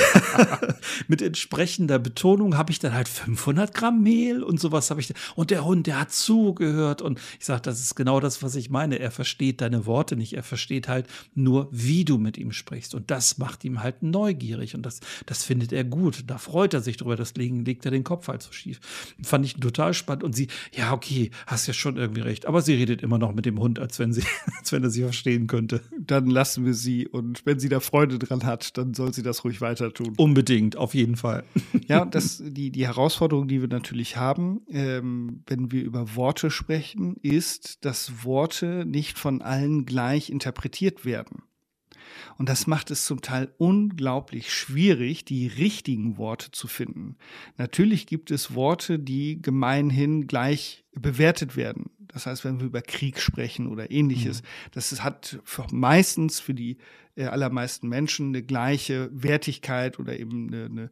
[1.08, 5.12] mit entsprechender Betonung habe ich dann halt 500 Gramm Mehl und sowas habe ich.
[5.34, 8.70] Und der Hund, der hat zugehört und ich sage, das ist genau das, was ich
[8.70, 8.98] meine.
[8.98, 10.34] Er versteht deine Worte nicht.
[10.34, 12.94] Er versteht halt nur, wie du mit ihm sprichst.
[12.94, 16.24] Und das macht ihm halt neugierig und das, das findet er gut.
[16.26, 17.16] Da freut er sich drüber.
[17.16, 18.80] Deswegen legt er den Kopf halt so schief.
[19.22, 20.24] Fand ich total spannend.
[20.24, 22.46] Und sie, ja, okay, hast ja schon irgendwie recht.
[22.46, 24.22] Aber sie redet immer noch mit dem Hund, als wenn sie,
[24.58, 25.80] als wenn er sie verstehen könnte.
[25.98, 29.44] Dann lassen wir sie und wenn sie da Freude dran hat, dann soll sie das
[29.44, 30.14] ruhig weiter tun.
[30.16, 31.44] Unbedingt, auf jeden Fall.
[31.86, 36.59] Ja, das, die, die Herausforderung, die wir natürlich haben, ähm, wenn wir über Worte sprechen,
[37.22, 41.42] ist, dass Worte nicht von allen gleich interpretiert werden.
[42.38, 47.16] Und das macht es zum Teil unglaublich schwierig, die richtigen Worte zu finden.
[47.56, 51.90] Natürlich gibt es Worte, die gemeinhin gleich bewertet werden.
[52.08, 54.46] Das heißt, wenn wir über Krieg sprechen oder ähnliches, mhm.
[54.72, 56.78] das hat für meistens für die
[57.14, 60.90] äh, allermeisten Menschen eine gleiche Wertigkeit oder eben eine, eine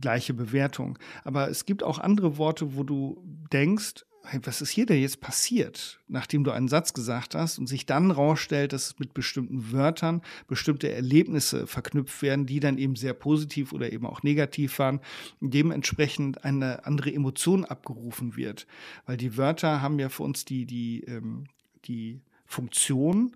[0.00, 0.98] gleiche Bewertung.
[1.24, 3.22] Aber es gibt auch andere Worte, wo du
[3.52, 4.04] denkst,
[4.44, 8.10] was ist hier denn jetzt passiert, nachdem du einen Satz gesagt hast und sich dann
[8.10, 13.92] rausstellt, dass mit bestimmten Wörtern bestimmte Erlebnisse verknüpft werden, die dann eben sehr positiv oder
[13.92, 15.00] eben auch negativ waren,
[15.40, 18.66] dementsprechend eine andere Emotion abgerufen wird.
[19.06, 21.44] Weil die Wörter haben ja für uns die, die, ähm,
[21.84, 23.32] die Funktion,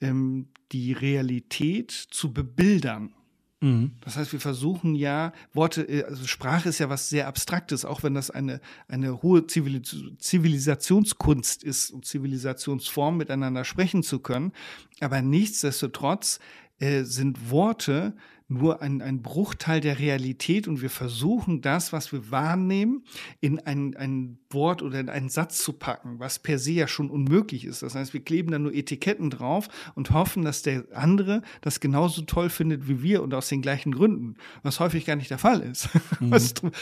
[0.00, 3.12] ähm, die Realität zu bebildern.
[3.60, 3.92] Mhm.
[4.02, 8.02] Das heißt, wir versuchen ja, Worte, äh, also Sprache ist ja was sehr Abstraktes, auch
[8.02, 14.52] wenn das eine, eine hohe Zivilis Zivilisationskunst ist und Zivilisationsform miteinander sprechen zu können.
[15.00, 16.38] Aber nichtsdestotrotz
[16.78, 18.14] äh, sind Worte
[18.48, 23.04] nur ein, ein Bruchteil der Realität und wir versuchen das, was wir wahrnehmen,
[23.40, 27.10] in ein, ein Wort oder in einen Satz zu packen, was per se ja schon
[27.10, 27.82] unmöglich ist.
[27.82, 32.22] Das heißt, wir kleben da nur Etiketten drauf und hoffen, dass der andere das genauso
[32.22, 35.60] toll findet wie wir und aus den gleichen Gründen, was häufig gar nicht der Fall
[35.60, 35.88] ist.
[36.20, 36.32] Mhm.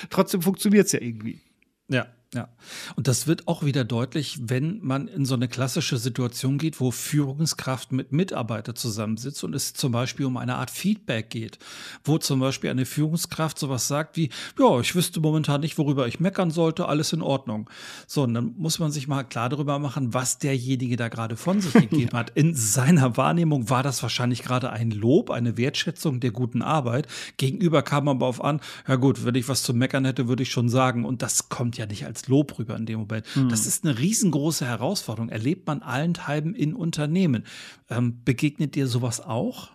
[0.08, 1.40] trotzdem funktioniert es ja irgendwie.
[1.88, 2.48] Ja, ja.
[2.94, 6.90] Und das wird auch wieder deutlich, wenn man in so eine klassische Situation geht, wo
[6.90, 11.58] Führungskraft mit Mitarbeiter zusammensitzt und es zum Beispiel um eine Art Feedback geht,
[12.04, 16.20] wo zum Beispiel eine Führungskraft sowas sagt wie, ja, ich wüsste momentan nicht, worüber ich
[16.20, 17.70] meckern sollte, alles in Ordnung.
[18.06, 21.60] So, und dann muss man sich mal klar darüber machen, was derjenige da gerade von
[21.60, 22.30] sich gegeben hat.
[22.34, 27.06] In seiner Wahrnehmung war das wahrscheinlich gerade ein Lob, eine Wertschätzung der guten Arbeit.
[27.38, 30.50] Gegenüber kam aber auf an, ja gut, wenn ich was zu meckern hätte, würde ich
[30.50, 31.06] schon sagen.
[31.06, 33.26] Und das kommt ja nicht als Lob rüber in dem Moment.
[33.34, 33.48] Mhm.
[33.48, 35.28] Das ist eine riesengroße Herausforderung.
[35.28, 37.44] Erlebt man allenthalben in Unternehmen.
[37.88, 39.70] Ähm, begegnet dir sowas auch?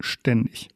[0.00, 0.68] Ständig.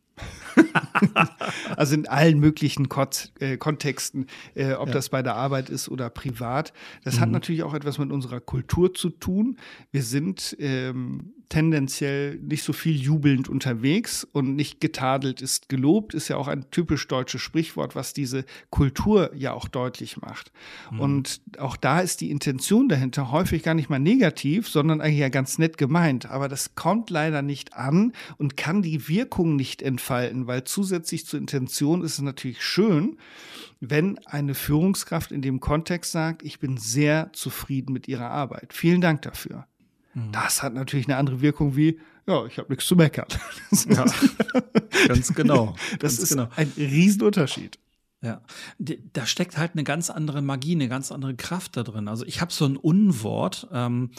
[1.76, 4.94] also in allen möglichen Kot äh, Kontexten, äh, ob ja.
[4.94, 6.72] das bei der Arbeit ist oder privat.
[7.04, 7.20] Das mhm.
[7.20, 9.58] hat natürlich auch etwas mit unserer Kultur zu tun.
[9.90, 16.28] Wir sind ähm, tendenziell nicht so viel jubelnd unterwegs und nicht getadelt ist gelobt, ist
[16.28, 20.52] ja auch ein typisch deutsches Sprichwort, was diese Kultur ja auch deutlich macht.
[20.90, 21.00] Mhm.
[21.00, 25.28] Und auch da ist die Intention dahinter häufig gar nicht mal negativ, sondern eigentlich ja
[25.28, 26.30] ganz nett gemeint.
[26.30, 31.40] Aber das kommt leider nicht an und kann die Wirkung nicht entfalten, weil zusätzlich zur
[31.40, 33.18] Intention ist es natürlich schön,
[33.80, 38.72] wenn eine Führungskraft in dem Kontext sagt, ich bin sehr zufrieden mit ihrer Arbeit.
[38.72, 39.66] Vielen Dank dafür.
[40.14, 40.32] Mhm.
[40.32, 43.28] Das hat natürlich eine andere Wirkung wie, ja, ich habe nichts zu meckern.
[43.88, 44.04] Ja,
[45.08, 45.74] ganz genau.
[45.98, 46.48] Das ganz ist genau.
[46.56, 47.78] ein Riesenunterschied.
[48.22, 48.42] Ja,
[48.78, 52.06] da steckt halt eine ganz andere Magie, eine ganz andere Kraft da drin.
[52.06, 54.10] Also ich habe so ein Unwort, ähm,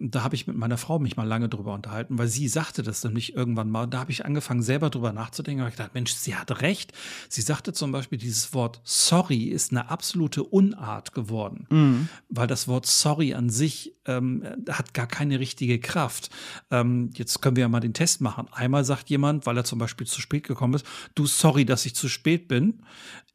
[0.00, 3.04] da habe ich mit meiner Frau mich mal lange drüber unterhalten, weil sie sagte das
[3.04, 3.86] nämlich irgendwann mal.
[3.86, 5.60] Da habe ich angefangen, selber drüber nachzudenken.
[5.60, 6.94] Da habe ich gedacht, Mensch, sie hat recht.
[7.28, 12.08] Sie sagte zum Beispiel, dieses Wort sorry ist eine absolute Unart geworden, mhm.
[12.28, 16.30] weil das Wort sorry an sich ähm, hat gar keine richtige Kraft.
[16.70, 18.48] Ähm, jetzt können wir ja mal den Test machen.
[18.52, 21.94] Einmal sagt jemand, weil er zum Beispiel zu spät gekommen ist, du sorry, dass ich
[21.94, 22.82] zu spät bin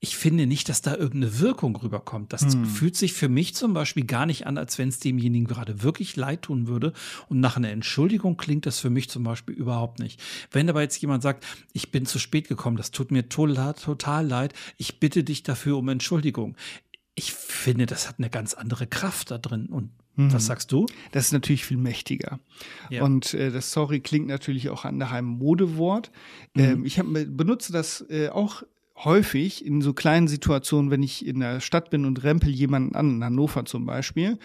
[0.01, 2.31] ich finde nicht, dass da irgendeine Wirkung rüberkommt.
[2.31, 2.65] Das hm.
[2.65, 6.15] fühlt sich für mich zum Beispiel gar nicht an, als wenn es demjenigen gerade wirklich
[6.15, 6.93] leid tun würde.
[7.27, 10.21] Und nach einer Entschuldigung klingt das für mich zum Beispiel überhaupt nicht.
[10.51, 14.25] Wenn aber jetzt jemand sagt, ich bin zu spät gekommen, das tut mir total, total
[14.25, 16.55] leid, ich bitte dich dafür um Entschuldigung.
[17.15, 19.65] Ich finde, das hat eine ganz andere Kraft da drin.
[19.65, 19.91] Und
[20.25, 20.33] hm.
[20.33, 20.85] was sagst du?
[21.11, 22.39] Das ist natürlich viel mächtiger.
[22.89, 23.03] Ja.
[23.03, 26.11] Und äh, das Sorry klingt natürlich auch nach einem Modewort.
[26.53, 26.61] Mhm.
[26.61, 28.63] Ähm, ich hab, benutze das äh, auch
[29.03, 33.15] häufig in so kleinen Situationen, wenn ich in der Stadt bin und rempel jemanden an,
[33.15, 34.37] in Hannover zum Beispiel,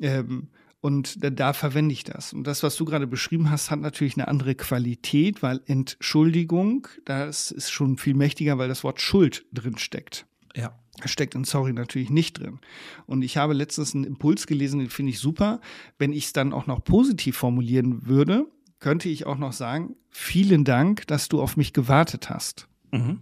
[0.00, 0.48] ähm,
[0.80, 2.32] und da, da, verwende ich das.
[2.32, 7.50] Und das, was du gerade beschrieben hast, hat natürlich eine andere Qualität, weil Entschuldigung, das
[7.50, 10.26] ist schon viel mächtiger, weil das Wort Schuld drin steckt.
[10.54, 10.78] Ja.
[11.04, 12.58] Steckt in Sorry natürlich nicht drin.
[13.06, 15.60] Und ich habe letztens einen Impuls gelesen, den finde ich super.
[15.98, 18.46] Wenn ich es dann auch noch positiv formulieren würde,
[18.80, 22.68] könnte ich auch noch sagen, vielen Dank, dass du auf mich gewartet hast.
[22.92, 23.20] Mhm.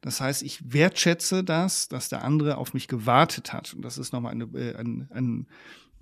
[0.00, 3.74] Das heißt, ich wertschätze das, dass der andere auf mich gewartet hat.
[3.74, 5.46] Und das ist nochmal eine, äh, ein, ein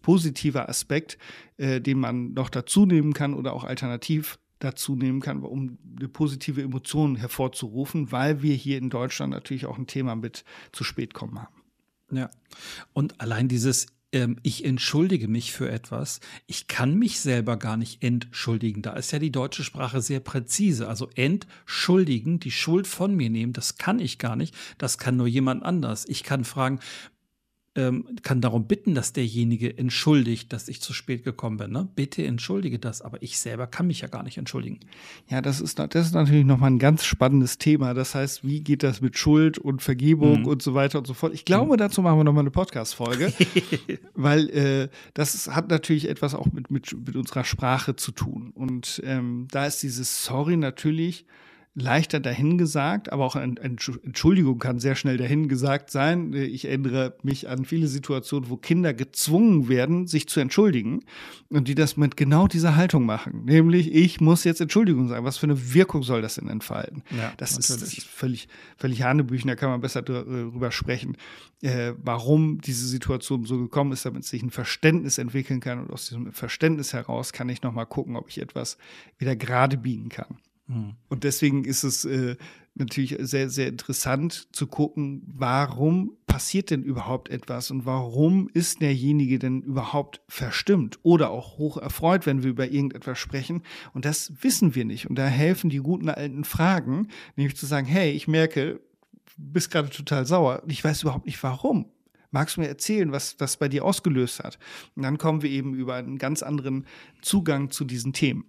[0.03, 1.19] positiver Aspekt,
[1.57, 6.09] äh, den man noch dazu nehmen kann oder auch alternativ dazu nehmen kann, um eine
[6.09, 11.15] positive Emotion hervorzurufen, weil wir hier in Deutschland natürlich auch ein Thema mit zu spät
[11.15, 11.63] kommen haben.
[12.11, 12.31] Ja.
[12.93, 16.21] Und allein dieses ähm, ich entschuldige mich für etwas.
[16.47, 18.83] Ich kann mich selber gar nicht entschuldigen.
[18.83, 20.89] Da ist ja die deutsche Sprache sehr präzise.
[20.89, 24.55] Also entschuldigen, die Schuld von mir nehmen, das kann ich gar nicht.
[24.79, 26.07] Das kann nur jemand anders.
[26.09, 26.81] Ich kann fragen,
[27.77, 31.73] ähm, kann darum bitten, dass derjenige entschuldigt, dass ich zu spät gekommen bin.
[31.73, 31.89] Ne?
[31.95, 34.81] Bitte entschuldige das, aber ich selber kann mich ja gar nicht entschuldigen.
[35.29, 37.95] Ja, das ist, das ist natürlich nochmal ein ganz spannendes Thema.
[37.95, 40.47] Das heißt, wie geht das mit Schuld und Vergebung mhm.
[40.47, 41.35] und so weiter und so fort?
[41.35, 41.79] Ich glaube, mhm.
[41.79, 43.33] dazu machen wir nochmal eine Podcast-Folge,
[44.15, 48.53] weil äh, das hat natürlich etwas auch mit, mit, mit unserer Sprache zu tun.
[48.55, 51.27] Und ähm, da ist dieses Sorry natürlich
[51.79, 56.33] leichter dahingesagt, aber auch eine Entschuldigung kann sehr schnell dahingesagt sein.
[56.33, 61.05] Ich erinnere mich an viele Situationen, wo Kinder gezwungen werden, sich zu entschuldigen
[61.51, 63.45] und die das mit genau dieser Haltung machen.
[63.45, 65.27] Nämlich, ich muss jetzt Entschuldigung sagen.
[65.27, 67.03] Was für eine Wirkung soll das denn entfalten?
[67.15, 71.19] Ja, das, ist, das, ist, völlig, völlig Hanebüchen, da kann man besser drüber sprechen,
[71.61, 76.09] äh, warum diese Situation so gekommen ist, damit sich ein Verständnis entwickeln kann und aus
[76.09, 78.79] diesem Verständnis heraus kann ich nochmal gucken, ob ich etwas
[79.19, 80.39] wieder gerade biegen kann.
[80.67, 80.95] Mhm.
[81.09, 82.37] Und deswegen ist es äh,
[82.75, 89.39] natürlich sehr, sehr interessant zu gucken, warum passiert denn überhaupt etwas und warum ist derjenige
[89.39, 93.63] denn überhaupt verstimmt oder auch hoch erfreut, wenn wir über irgendetwas sprechen.
[93.95, 95.09] Und das wissen wir nicht.
[95.09, 98.81] Und da helfen die guten alten Fragen, nämlich zu sagen, hey, ich merke,
[99.37, 101.87] du bist gerade total sauer ich weiß überhaupt nicht warum.
[102.31, 104.59] Magst du mir erzählen, was das bei dir ausgelöst hat?
[104.95, 106.85] Und dann kommen wir eben über einen ganz anderen
[107.23, 108.45] Zugang zu diesen Themen.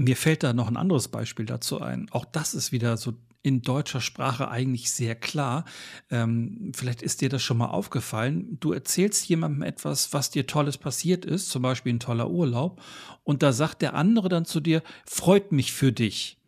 [0.00, 2.08] Mir fällt da noch ein anderes Beispiel dazu ein.
[2.10, 5.66] Auch das ist wieder so in deutscher Sprache eigentlich sehr klar.
[6.10, 8.56] Ähm, vielleicht ist dir das schon mal aufgefallen.
[8.60, 12.80] Du erzählst jemandem etwas, was dir Tolles passiert ist, zum Beispiel ein toller Urlaub,
[13.24, 16.39] und da sagt der andere dann zu dir, freut mich für dich.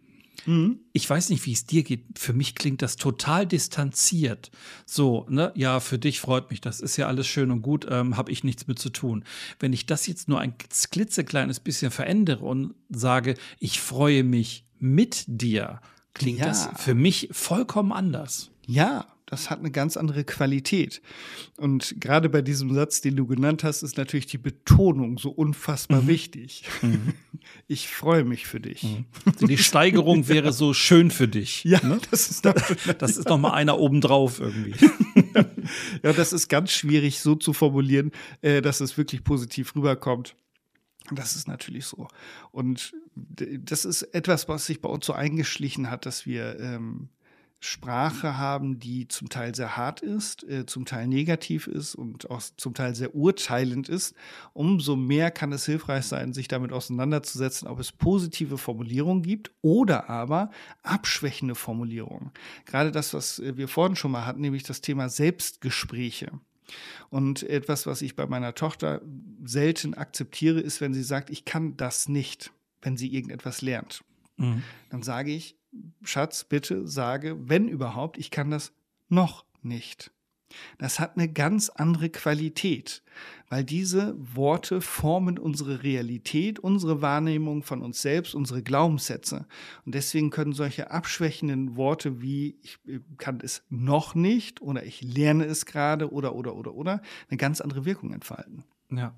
[0.47, 0.81] Mhm.
[0.93, 2.19] Ich weiß nicht, wie es dir geht.
[2.19, 4.51] Für mich klingt das total distanziert.
[4.87, 8.17] So, ne, ja, für dich freut mich, das ist ja alles schön und gut, ähm,
[8.17, 9.25] habe ich nichts mit zu tun.
[9.59, 15.25] Wenn ich das jetzt nur ein klitzekleines bisschen verändere und sage, ich freue mich mit
[15.27, 15.81] dir,
[16.15, 16.47] klingt ja.
[16.47, 18.51] das für mich vollkommen anders.
[18.67, 21.01] Ja, das hat eine ganz andere Qualität.
[21.57, 26.03] Und gerade bei diesem Satz, den du genannt hast, ist natürlich die Betonung so unfassbar
[26.03, 26.09] mhm.
[26.09, 26.65] wichtig.
[26.83, 27.15] Mhm.
[27.67, 28.85] Ich freue mich für dich.
[28.85, 29.07] Mhm.
[29.49, 31.65] Die Steigerung wäre so schön für dich.
[31.65, 31.99] Ja, ne?
[32.13, 34.75] das ist, das ist noch mal einer obendrauf irgendwie.
[36.05, 40.37] ja, das ist ganz schwierig so zu formulieren, äh, dass es wirklich positiv rüberkommt.
[41.11, 42.07] Das ist natürlich so.
[42.53, 47.09] Und das ist etwas, was sich bei uns so eingeschlichen hat, dass wir ähm,
[47.65, 52.43] Sprache haben, die zum Teil sehr hart ist, äh, zum Teil negativ ist und auch
[52.57, 54.17] zum Teil sehr urteilend ist,
[54.53, 60.11] umso mehr kann es hilfreich sein, sich damit auseinanderzusetzen, ob es positive Formulierungen gibt oder
[60.11, 60.51] aber
[60.83, 62.33] abschwächende Formulierungen.
[62.67, 66.33] Gerade das, was wir vorhin schon mal hatten, nämlich das Thema Selbstgespräche.
[67.11, 69.03] Und etwas, was ich bei meiner Tochter
[69.45, 74.03] selten akzeptiere, ist, wenn sie sagt, ich kann das nicht, wenn sie irgendetwas lernt.
[74.37, 74.65] Mhm.
[74.91, 75.57] Dann sage ich,
[76.03, 78.73] Schatz, bitte sage, wenn überhaupt, ich kann das
[79.09, 80.11] noch nicht.
[80.79, 83.03] Das hat eine ganz andere Qualität,
[83.49, 89.47] weil diese Worte formen unsere Realität, unsere Wahrnehmung von uns selbst, unsere Glaubenssätze.
[89.85, 92.79] Und deswegen können solche abschwächenden Worte wie ich
[93.19, 97.61] kann es noch nicht oder ich lerne es gerade oder oder oder oder eine ganz
[97.61, 98.65] andere Wirkung entfalten.
[98.91, 99.15] Ja.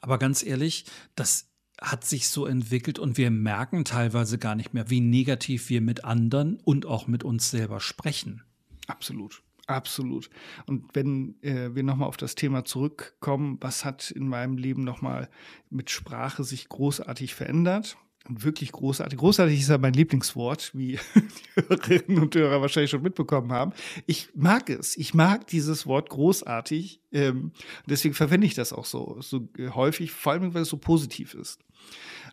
[0.00, 0.84] Aber ganz ehrlich,
[1.14, 1.48] das
[1.80, 6.04] hat sich so entwickelt und wir merken teilweise gar nicht mehr, wie negativ wir mit
[6.04, 8.42] anderen und auch mit uns selber sprechen.
[8.86, 9.42] Absolut.
[9.66, 10.30] Absolut.
[10.64, 15.28] Und wenn äh, wir nochmal auf das Thema zurückkommen, was hat in meinem Leben nochmal
[15.68, 17.98] mit Sprache sich großartig verändert?
[18.28, 19.18] Und wirklich großartig.
[19.18, 23.72] Großartig ist ja mein Lieblingswort, wie die Hörerinnen und Hörer wahrscheinlich schon mitbekommen haben.
[24.06, 24.98] Ich mag es.
[24.98, 27.00] Ich mag dieses Wort großartig.
[27.10, 27.52] Ähm,
[27.86, 31.60] deswegen verwende ich das auch so, so häufig, vor allem, weil es so positiv ist.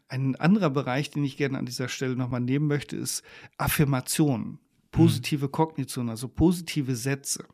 [0.09, 3.23] Ein anderer Bereich, den ich gerne an dieser Stelle nochmal nehmen möchte, ist
[3.57, 4.59] Affirmation,
[4.91, 7.45] positive Kognition, also positive Sätze.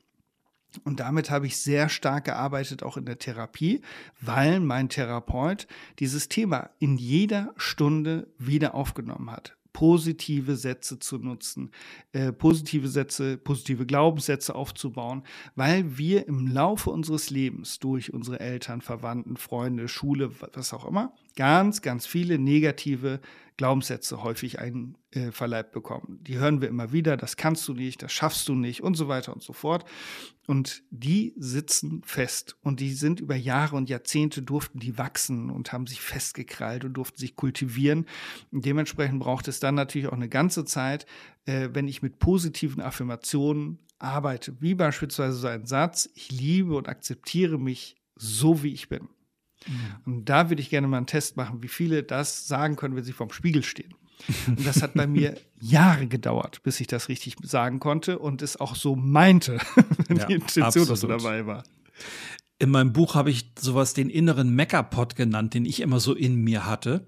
[0.84, 3.82] Und damit habe ich sehr stark gearbeitet, auch in der Therapie,
[4.22, 5.68] weil mein Therapeut
[6.00, 9.56] dieses Thema in jeder Stunde wieder aufgenommen hat.
[9.74, 11.72] Positive Sätze zu nutzen,
[12.12, 15.24] äh, positive Sätze, positive Glaubenssätze aufzubauen,
[15.56, 21.14] weil wir im Laufe unseres Lebens durch unsere Eltern, Verwandten, Freunde, Schule, was auch immer,
[21.36, 23.20] ganz, ganz viele negative
[23.62, 26.20] Glaubenssätze häufig einverleibt äh, bekommen.
[26.24, 29.08] Die hören wir immer wieder, das kannst du nicht, das schaffst du nicht und so
[29.08, 29.86] weiter und so fort.
[30.48, 35.72] Und die sitzen fest und die sind über Jahre und Jahrzehnte durften die wachsen und
[35.74, 38.08] haben sich festgekrallt und durften sich kultivieren.
[38.52, 41.06] Und dementsprechend braucht es dann natürlich auch eine ganze Zeit,
[41.46, 46.90] äh, wenn ich mit positiven Affirmationen arbeite, wie beispielsweise so ein Satz, ich liebe und
[46.90, 49.08] akzeptiere mich so, wie ich bin.
[49.68, 50.14] Mhm.
[50.14, 53.04] Und da würde ich gerne mal einen Test machen, wie viele das sagen können, wenn
[53.04, 53.94] sie vorm Spiegel stehen.
[54.48, 58.60] Und das hat bei mir Jahre gedauert, bis ich das richtig sagen konnte und es
[58.60, 59.60] auch so meinte,
[60.08, 61.64] wenn ja, die Intention so dabei war.
[62.62, 66.36] In meinem Buch habe ich sowas den inneren Meckerpot genannt, den ich immer so in
[66.36, 67.04] mir hatte,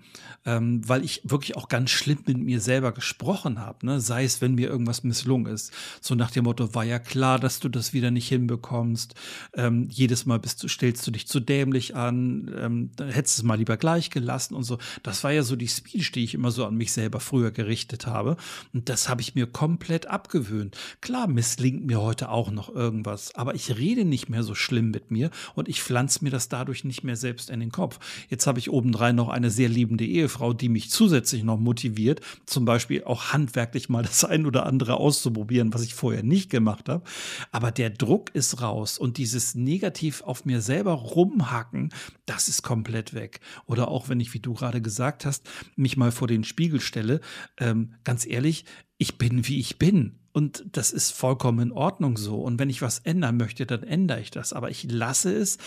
[0.45, 3.85] ähm, weil ich wirklich auch ganz schlimm mit mir selber gesprochen habe.
[3.85, 3.99] Ne?
[3.99, 5.71] Sei es, wenn mir irgendwas misslungen ist.
[6.01, 9.13] So nach dem Motto, war ja klar, dass du das wieder nicht hinbekommst.
[9.53, 13.41] Ähm, jedes Mal bist du, stellst du dich zu dämlich an, ähm, dann hättest du
[13.41, 14.79] es mal lieber gleich gelassen und so.
[15.03, 18.07] Das war ja so die Speech, die ich immer so an mich selber früher gerichtet
[18.07, 18.37] habe.
[18.73, 20.75] Und das habe ich mir komplett abgewöhnt.
[21.01, 25.11] Klar misslingt mir heute auch noch irgendwas, aber ich rede nicht mehr so schlimm mit
[25.11, 27.99] mir und ich pflanze mir das dadurch nicht mehr selbst in den Kopf.
[28.29, 32.65] Jetzt habe ich obendrein noch eine sehr liebende Ehefrau, die mich zusätzlich noch motiviert, zum
[32.65, 37.03] Beispiel auch handwerklich mal das ein oder andere auszuprobieren, was ich vorher nicht gemacht habe.
[37.51, 41.89] Aber der Druck ist raus und dieses negativ auf mir selber rumhacken,
[42.25, 43.39] das ist komplett weg.
[43.65, 47.21] Oder auch wenn ich, wie du gerade gesagt hast, mich mal vor den Spiegel stelle,
[47.57, 48.65] ähm, ganz ehrlich,
[48.97, 50.22] ich bin, wie ich bin.
[50.33, 52.41] Und das ist vollkommen in Ordnung so.
[52.41, 54.51] Und wenn ich was ändern möchte, dann ändere ich das.
[54.51, 55.57] Aber ich lasse es,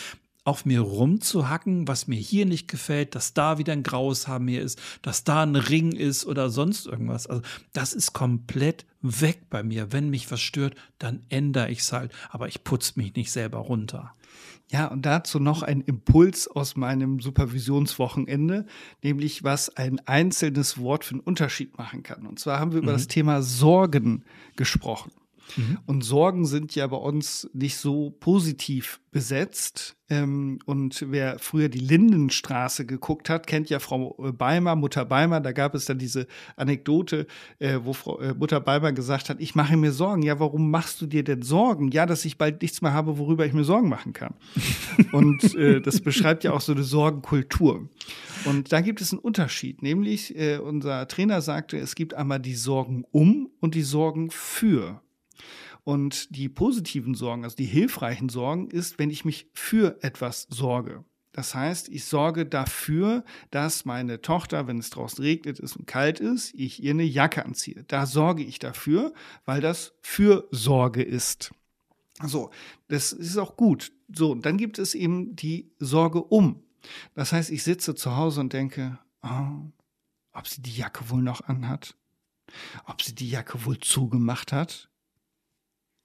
[0.46, 4.62] auf mir rumzuhacken, was mir hier nicht gefällt, dass da wieder ein graues Haar mehr
[4.62, 7.26] ist, dass da ein Ring ist oder sonst irgendwas.
[7.26, 7.42] Also
[7.72, 9.92] das ist komplett weg bei mir.
[9.92, 12.12] Wenn mich was stört, dann ändere ich es halt.
[12.30, 14.14] Aber ich putze mich nicht selber runter.
[14.70, 18.66] Ja, und dazu noch ein Impuls aus meinem Supervisionswochenende,
[19.02, 22.26] nämlich was ein einzelnes Wort für einen Unterschied machen kann.
[22.26, 22.84] Und zwar haben wir mhm.
[22.84, 24.24] über das Thema Sorgen
[24.56, 25.12] gesprochen.
[25.56, 25.78] Mhm.
[25.86, 29.96] Und Sorgen sind ja bei uns nicht so positiv besetzt.
[30.08, 35.40] Ähm, und wer früher die Lindenstraße geguckt hat, kennt ja Frau äh, Beimer, Mutter Beimer.
[35.40, 36.26] Da gab es dann diese
[36.56, 37.26] Anekdote,
[37.58, 40.20] äh, wo Frau äh, Mutter Beimer gesagt hat, ich mache mir Sorgen.
[40.20, 41.90] Ja, warum machst du dir denn Sorgen?
[41.92, 44.34] Ja, dass ich bald nichts mehr habe, worüber ich mir Sorgen machen kann.
[45.12, 47.88] und äh, das beschreibt ja auch so eine Sorgenkultur.
[48.44, 53.04] Und da gibt es einen Unterschied, nämlich unser Trainer sagte, es gibt einmal die Sorgen
[53.10, 55.00] um und die Sorgen für.
[55.86, 61.04] Und die positiven Sorgen, also die hilfreichen Sorgen, ist, wenn ich mich für etwas sorge.
[61.30, 63.22] Das heißt, ich sorge dafür,
[63.52, 67.44] dass meine Tochter, wenn es draußen regnet ist und kalt ist, ich ihr eine Jacke
[67.44, 67.84] anziehe.
[67.86, 69.14] Da sorge ich dafür,
[69.44, 71.54] weil das Fürsorge ist.
[72.20, 72.50] So,
[72.88, 73.92] das ist auch gut.
[74.12, 76.64] So, dann gibt es eben die Sorge um.
[77.14, 79.70] Das heißt, ich sitze zu Hause und denke, oh,
[80.32, 81.96] ob sie die Jacke wohl noch anhat,
[82.86, 84.90] ob sie die Jacke wohl zugemacht hat,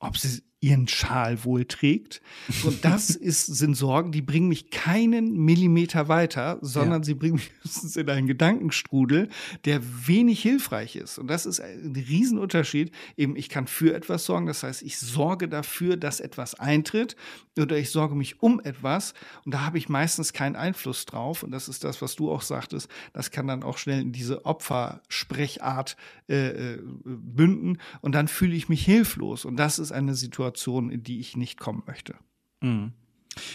[0.02, 2.22] ob sie ihren Schal wohl trägt.
[2.64, 7.05] Und das ist, sind Sorgen, die bringen mich keinen Millimeter weiter, sondern ja.
[7.05, 7.51] sie bringen mich
[7.95, 9.30] in einen Gedankenstrudel,
[9.66, 11.18] der wenig hilfreich ist.
[11.18, 12.91] Und das ist ein Riesenunterschied.
[13.18, 17.16] Eben, ich kann für etwas sorgen, das heißt, ich sorge dafür, dass etwas eintritt
[17.57, 21.41] oder ich sorge mich um etwas und da habe ich meistens keinen Einfluss drauf.
[21.41, 22.88] Und das ist das, was du auch sagtest.
[23.14, 25.97] Das kann dann auch schnell in diese Opfersprechart
[26.30, 29.43] äh, äh bünden und dann fühle ich mich hilflos.
[29.43, 32.16] Und das ist eine Situation, Situation, in die ich nicht kommen möchte.
[32.62, 32.93] Mhm.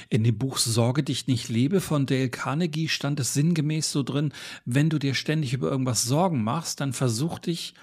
[0.09, 4.33] In dem Buch Sorge dich nicht lebe von Dale Carnegie stand es sinngemäß so drin,
[4.65, 7.75] wenn du dir ständig über irgendwas Sorgen machst, dann versuch dich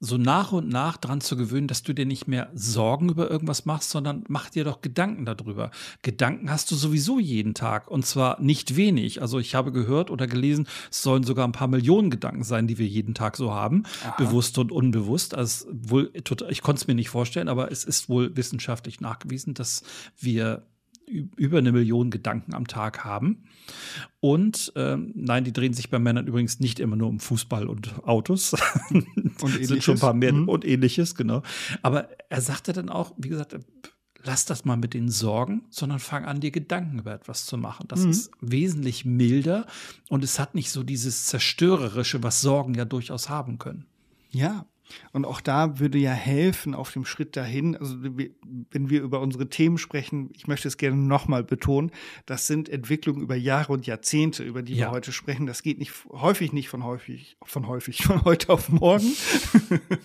[0.00, 3.66] so nach und nach dran zu gewöhnen, dass du dir nicht mehr Sorgen über irgendwas
[3.66, 5.70] machst, sondern mach dir doch Gedanken darüber.
[6.00, 9.20] Gedanken hast du sowieso jeden Tag und zwar nicht wenig.
[9.20, 12.78] Also ich habe gehört oder gelesen, es sollen sogar ein paar Millionen Gedanken sein, die
[12.78, 14.16] wir jeden Tag so haben, Aha.
[14.16, 15.34] bewusst und unbewusst.
[15.34, 16.10] Also wohl,
[16.48, 19.82] ich konnte es mir nicht vorstellen, aber es ist wohl wissenschaftlich nachgewiesen, dass
[20.18, 20.62] wir
[21.10, 23.44] über eine Million Gedanken am Tag haben.
[24.20, 28.06] Und ähm, nein, die drehen sich bei Männern übrigens nicht immer nur um Fußball und
[28.06, 28.54] Autos.
[28.90, 30.48] Und sind schon ein paar mehr mhm.
[30.48, 31.42] und ähnliches, genau.
[31.82, 33.56] Aber er sagte dann auch, wie gesagt,
[34.22, 37.86] lass das mal mit den Sorgen, sondern fang an, dir Gedanken über etwas zu machen.
[37.88, 38.10] Das mhm.
[38.10, 39.66] ist wesentlich milder
[40.08, 43.86] und es hat nicht so dieses Zerstörerische, was Sorgen ja durchaus haben können.
[44.30, 44.66] Ja,
[45.12, 49.48] und auch da würde ja helfen auf dem Schritt dahin, also wenn wir über unsere
[49.48, 51.90] Themen sprechen, ich möchte es gerne nochmal betonen,
[52.26, 54.86] das sind Entwicklungen über Jahre und Jahrzehnte, über die ja.
[54.86, 55.46] wir heute sprechen.
[55.46, 59.12] Das geht nicht häufig nicht von häufig, von häufig, von heute auf morgen,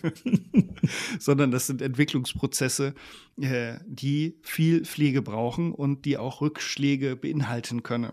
[1.19, 2.93] sondern das sind Entwicklungsprozesse,
[3.41, 8.11] äh, die viel Pflege brauchen und die auch Rückschläge beinhalten können.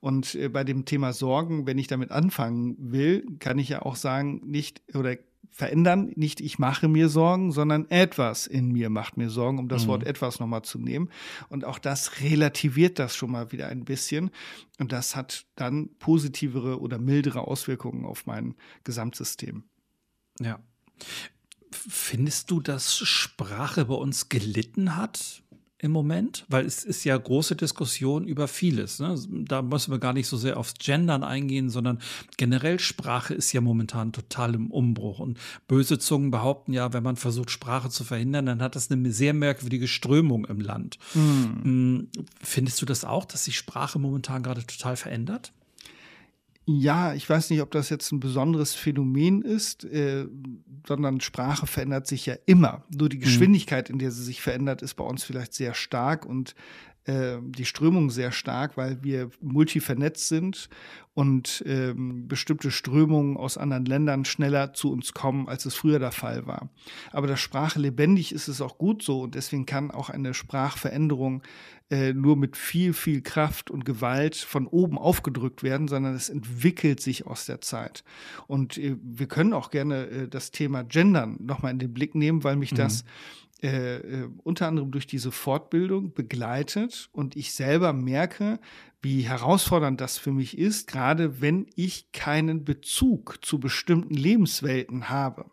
[0.00, 3.96] Und äh, bei dem Thema Sorgen, wenn ich damit anfangen will, kann ich ja auch
[3.96, 5.16] sagen, nicht oder
[5.50, 6.12] verändern.
[6.16, 9.88] Nicht ich mache mir Sorgen, sondern etwas in mir macht mir Sorgen, um das mhm.
[9.88, 11.10] Wort etwas nochmal zu nehmen.
[11.48, 14.30] Und auch das relativiert das schon mal wieder ein bisschen.
[14.78, 19.64] Und das hat dann positivere oder mildere Auswirkungen auf mein Gesamtsystem.
[20.40, 20.60] Ja.
[21.72, 25.42] Findest du, dass Sprache bei uns gelitten hat?
[25.82, 26.44] Im Moment?
[26.48, 28.98] Weil es ist ja große Diskussion über vieles.
[28.98, 29.18] Ne?
[29.28, 31.98] Da müssen wir gar nicht so sehr aufs Gendern eingehen, sondern
[32.36, 35.20] generell Sprache ist ja momentan total im Umbruch.
[35.20, 39.10] Und böse Zungen behaupten ja, wenn man versucht, Sprache zu verhindern, dann hat das eine
[39.10, 40.98] sehr merkwürdige Strömung im Land.
[41.14, 42.08] Mhm.
[42.42, 45.52] Findest du das auch, dass sich Sprache momentan gerade total verändert?
[46.72, 50.26] Ja, ich weiß nicht, ob das jetzt ein besonderes Phänomen ist, äh,
[50.86, 52.84] sondern Sprache verändert sich ja immer.
[52.96, 53.22] Nur die mhm.
[53.22, 56.54] Geschwindigkeit, in der sie sich verändert, ist bei uns vielleicht sehr stark und
[57.06, 60.68] äh, die Strömung sehr stark, weil wir multivernetzt sind
[61.14, 66.12] und ähm, bestimmte Strömungen aus anderen Ländern schneller zu uns kommen, als es früher der
[66.12, 66.70] Fall war.
[67.10, 71.42] Aber dass Sprache lebendig ist, ist auch gut so und deswegen kann auch eine Sprachveränderung
[71.90, 77.00] äh, nur mit viel, viel Kraft und Gewalt von oben aufgedrückt werden, sondern es entwickelt
[77.00, 78.04] sich aus der Zeit.
[78.46, 82.44] Und äh, wir können auch gerne äh, das Thema Gendern nochmal in den Blick nehmen,
[82.44, 82.76] weil mich mhm.
[82.76, 83.04] das
[83.62, 88.58] äh, äh, unter anderem durch diese Fortbildung begleitet und ich selber merke,
[89.02, 95.50] wie herausfordernd das für mich ist, gerade wenn ich keinen Bezug zu bestimmten Lebenswelten habe.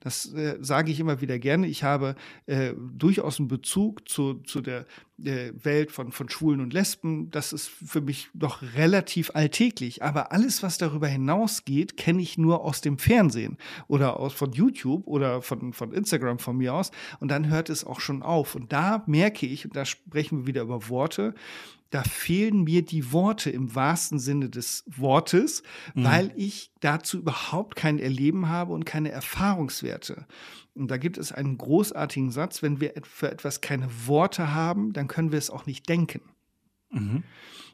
[0.00, 1.66] Das äh, sage ich immer wieder gerne.
[1.66, 2.14] Ich habe
[2.46, 4.86] äh, durchaus einen Bezug zu, zu der
[5.24, 7.30] äh, Welt von, von Schwulen und Lesben.
[7.30, 10.02] Das ist für mich doch relativ alltäglich.
[10.02, 13.56] Aber alles, was darüber hinausgeht, kenne ich nur aus dem Fernsehen
[13.88, 16.90] oder aus, von YouTube oder von, von Instagram von mir aus.
[17.20, 18.54] Und dann hört es auch schon auf.
[18.54, 21.34] Und da merke ich, und da sprechen wir wieder über Worte,
[21.90, 25.62] da fehlen mir die Worte im wahrsten Sinne des Wortes,
[25.94, 26.04] mhm.
[26.04, 30.26] weil ich dazu überhaupt kein Erleben habe und keine Erfahrungswerte.
[30.74, 35.08] Und da gibt es einen großartigen Satz, wenn wir für etwas keine Worte haben, dann
[35.08, 36.20] können wir es auch nicht denken.
[36.90, 37.24] Mhm.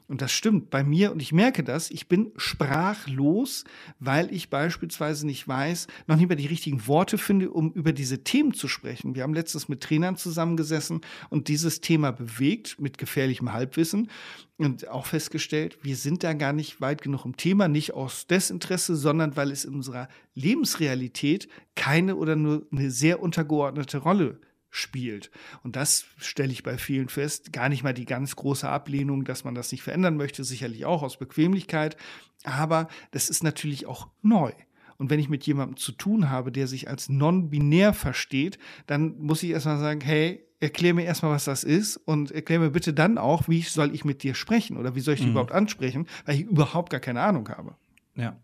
[0.07, 1.89] Und das stimmt bei mir und ich merke das.
[1.89, 3.63] Ich bin sprachlos,
[3.99, 8.23] weil ich beispielsweise nicht weiß, noch nicht mal die richtigen Worte finde, um über diese
[8.23, 9.15] Themen zu sprechen.
[9.15, 14.09] Wir haben letztens mit Trainern zusammengesessen und dieses Thema bewegt mit gefährlichem Halbwissen
[14.57, 18.95] und auch festgestellt, wir sind da gar nicht weit genug im Thema, nicht aus Desinteresse,
[18.95, 24.39] sondern weil es in unserer Lebensrealität keine oder nur eine sehr untergeordnete Rolle
[24.73, 25.29] spielt.
[25.61, 27.53] Und das stelle ich bei vielen fest.
[27.53, 31.03] Gar nicht mal die ganz große Ablehnung, dass man das nicht verändern möchte, sicherlich auch
[31.03, 31.95] aus Bequemlichkeit.
[32.43, 34.51] Aber das ist natürlich auch neu.
[34.97, 38.57] Und wenn ich mit jemandem zu tun habe, der sich als non-binär versteht,
[38.87, 42.71] dann muss ich erstmal sagen, hey, erklär mir erstmal, was das ist und erklär mir
[42.71, 45.33] bitte dann auch, wie soll ich mit dir sprechen oder wie soll ich dich mhm.
[45.33, 47.75] überhaupt ansprechen, weil ich überhaupt gar keine Ahnung habe.
[48.15, 48.37] Ja.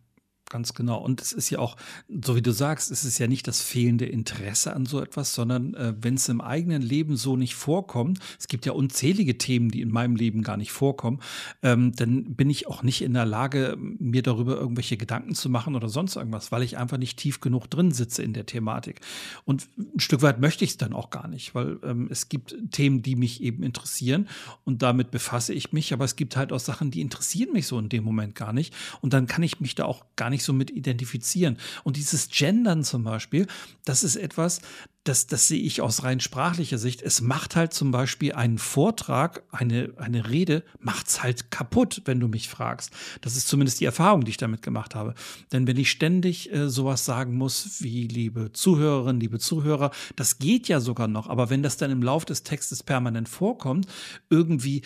[0.49, 0.97] Ganz genau.
[0.97, 1.77] Und es ist ja auch,
[2.09, 5.75] so wie du sagst, es ist ja nicht das fehlende Interesse an so etwas, sondern
[5.75, 9.81] äh, wenn es im eigenen Leben so nicht vorkommt, es gibt ja unzählige Themen, die
[9.81, 11.19] in meinem Leben gar nicht vorkommen,
[11.61, 15.75] ähm, dann bin ich auch nicht in der Lage, mir darüber irgendwelche Gedanken zu machen
[15.75, 19.01] oder sonst irgendwas, weil ich einfach nicht tief genug drin sitze in der Thematik.
[19.45, 22.55] Und ein Stück weit möchte ich es dann auch gar nicht, weil ähm, es gibt
[22.71, 24.27] Themen, die mich eben interessieren
[24.65, 27.77] und damit befasse ich mich, aber es gibt halt auch Sachen, die interessieren mich so
[27.77, 28.73] in dem Moment gar nicht.
[29.01, 31.57] Und dann kann ich mich da auch gar nicht nicht so mit identifizieren.
[31.83, 33.45] Und dieses Gendern zum Beispiel,
[33.83, 34.61] das ist etwas,
[35.03, 37.01] das, das sehe ich aus rein sprachlicher Sicht.
[37.01, 40.63] Es macht halt zum Beispiel einen Vortrag, eine, eine Rede,
[41.05, 42.91] es halt kaputt, wenn du mich fragst.
[43.21, 45.15] Das ist zumindest die Erfahrung, die ich damit gemacht habe.
[45.51, 50.67] Denn wenn ich ständig äh, sowas sagen muss wie liebe Zuhörerinnen, liebe Zuhörer, das geht
[50.67, 51.27] ja sogar noch.
[51.27, 53.87] Aber wenn das dann im Lauf des Textes permanent vorkommt,
[54.29, 54.83] irgendwie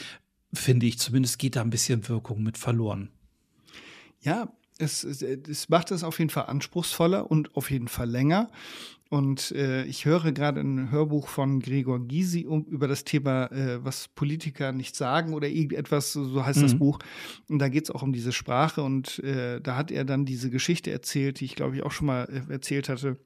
[0.54, 3.10] finde ich zumindest geht da ein bisschen Wirkung mit verloren.
[4.22, 4.48] Ja,
[4.78, 8.50] es, es macht es auf jeden Fall anspruchsvoller und auf jeden Fall länger.
[9.10, 13.84] Und äh, ich höre gerade ein Hörbuch von Gregor Gysi um, über das Thema, äh,
[13.86, 16.64] was Politiker nicht sagen oder irgendetwas, so heißt mhm.
[16.64, 16.98] das Buch.
[17.48, 18.82] Und da geht es auch um diese Sprache.
[18.82, 22.08] Und äh, da hat er dann diese Geschichte erzählt, die ich glaube ich auch schon
[22.08, 23.18] mal äh, erzählt hatte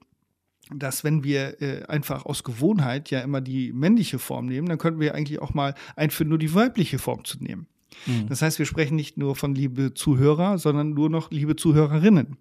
[0.69, 4.99] dass wenn wir äh, einfach aus Gewohnheit ja immer die männliche Form nehmen, dann könnten
[4.99, 7.67] wir eigentlich auch mal einführen, nur die weibliche Form zu nehmen.
[8.05, 8.27] Mhm.
[8.27, 12.37] Das heißt, wir sprechen nicht nur von liebe Zuhörer, sondern nur noch liebe Zuhörerinnen.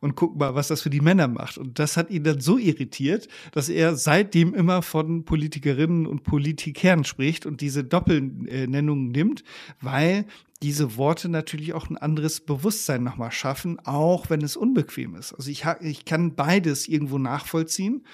[0.00, 1.58] Und gucken mal, was das für die Männer macht.
[1.58, 7.04] Und das hat ihn dann so irritiert, dass er seitdem immer von Politikerinnen und Politikern
[7.04, 9.42] spricht und diese Doppelnennungen nimmt,
[9.80, 10.24] weil
[10.62, 15.32] diese Worte natürlich auch ein anderes Bewusstsein nochmal schaffen, auch wenn es unbequem ist.
[15.32, 18.04] Also ich, ich kann beides irgendwo nachvollziehen,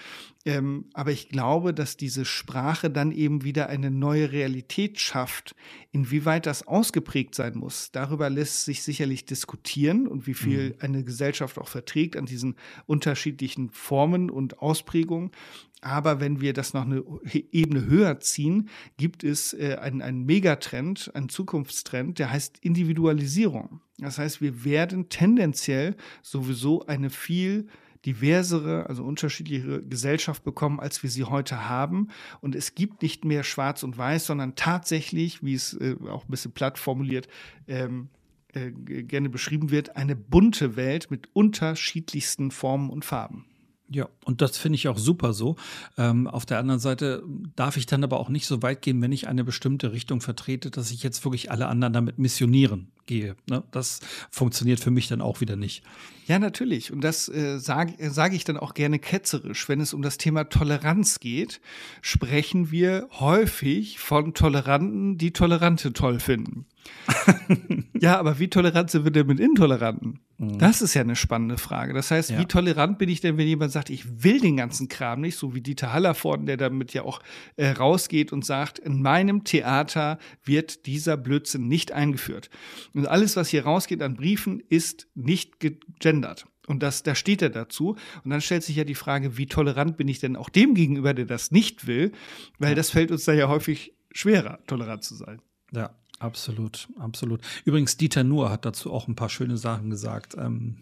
[0.44, 5.54] ähm, aber ich glaube, dass diese Sprache dann eben wieder eine neue Realität schafft.
[5.90, 10.74] Inwieweit das ausgeprägt sein muss, darüber lässt sich sicherlich diskutieren und wie viel mhm.
[10.80, 12.54] eine Gesellschaft auch verträgt an diesen
[12.86, 15.32] unterschiedlichen Formen und Ausprägungen.
[15.80, 17.02] Aber wenn wir das noch eine
[17.50, 23.80] Ebene höher ziehen, gibt es äh, einen, einen Megatrend, einen Zukunftstrend, der heißt Individualisierung.
[23.98, 27.66] Das heißt, wir werden tendenziell sowieso eine viel
[28.06, 32.08] diversere, also unterschiedlichere Gesellschaft bekommen, als wir sie heute haben.
[32.40, 36.30] Und es gibt nicht mehr Schwarz und Weiß, sondern tatsächlich, wie es äh, auch ein
[36.30, 37.26] bisschen platt formuliert,
[37.66, 38.08] ähm,
[38.54, 43.46] äh, gerne beschrieben wird, eine bunte Welt mit unterschiedlichsten Formen und Farben.
[43.90, 45.56] Ja, und das finde ich auch super so.
[45.98, 47.22] Ähm, auf der anderen Seite
[47.54, 50.70] darf ich dann aber auch nicht so weit gehen, wenn ich eine bestimmte Richtung vertrete,
[50.70, 53.36] dass ich jetzt wirklich alle anderen damit missionieren gehe.
[53.48, 53.62] Ne?
[53.72, 54.00] Das
[54.30, 55.82] funktioniert für mich dann auch wieder nicht.
[56.26, 56.92] Ja, natürlich.
[56.92, 59.68] Und das äh, sage äh, sag ich dann auch gerne ketzerisch.
[59.68, 61.60] Wenn es um das Thema Toleranz geht,
[62.00, 66.64] sprechen wir häufig von Toleranten, die Tolerante toll finden.
[68.00, 70.20] ja, aber wie tolerant sind wir denn mit Intoleranten?
[70.38, 70.58] Mhm.
[70.58, 71.92] Das ist ja eine spannende Frage.
[71.92, 72.38] Das heißt, ja.
[72.38, 75.54] wie tolerant bin ich denn, wenn jemand sagt, ich will den ganzen Kram nicht, so
[75.54, 77.20] wie Dieter Hallervorden, der damit ja auch
[77.56, 82.50] äh, rausgeht und sagt, in meinem Theater wird dieser Blödsinn nicht eingeführt.
[82.94, 86.46] Und alles, was hier rausgeht an Briefen, ist nicht gegendert.
[86.66, 87.96] Und das, da steht er dazu.
[88.24, 91.12] Und dann stellt sich ja die Frage, wie tolerant bin ich denn auch dem gegenüber,
[91.12, 92.12] der das nicht will?
[92.58, 92.74] Weil ja.
[92.74, 95.42] das fällt uns da ja häufig schwerer, tolerant zu sein.
[95.72, 95.94] Ja,
[96.24, 97.40] absolut, absolut.
[97.64, 100.34] Übrigens, Dieter Nuhr hat dazu auch ein paar schöne Sachen gesagt.
[100.38, 100.76] Ähm,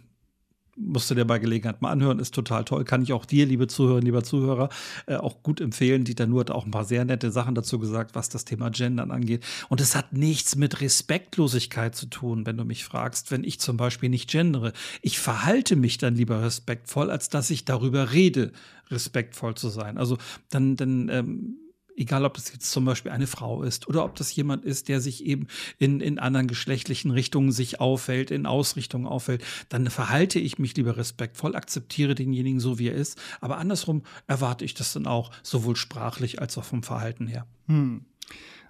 [0.76, 2.84] musst du dir bei Gelegenheit mal anhören, ist total toll.
[2.84, 4.70] Kann ich auch dir, liebe Zuhörerinnen, lieber Zuhörer,
[5.06, 6.04] äh, auch gut empfehlen.
[6.04, 9.10] Dieter Nuhr hat auch ein paar sehr nette Sachen dazu gesagt, was das Thema Gendern
[9.10, 9.44] angeht.
[9.68, 13.76] Und es hat nichts mit Respektlosigkeit zu tun, wenn du mich fragst, wenn ich zum
[13.76, 14.72] Beispiel nicht gendere.
[15.02, 18.52] Ich verhalte mich dann lieber respektvoll, als dass ich darüber rede,
[18.90, 19.98] respektvoll zu sein.
[19.98, 20.16] Also
[20.50, 21.56] dann, dann ähm,
[22.02, 25.00] egal ob das jetzt zum Beispiel eine Frau ist oder ob das jemand ist, der
[25.00, 25.46] sich eben
[25.78, 30.96] in, in anderen geschlechtlichen Richtungen sich auffällt, in Ausrichtungen auffällt, dann verhalte ich mich lieber
[30.96, 33.20] respektvoll, akzeptiere denjenigen so, wie er ist.
[33.40, 37.46] Aber andersrum erwarte ich das dann auch, sowohl sprachlich als auch vom Verhalten her.
[37.68, 38.04] Hm.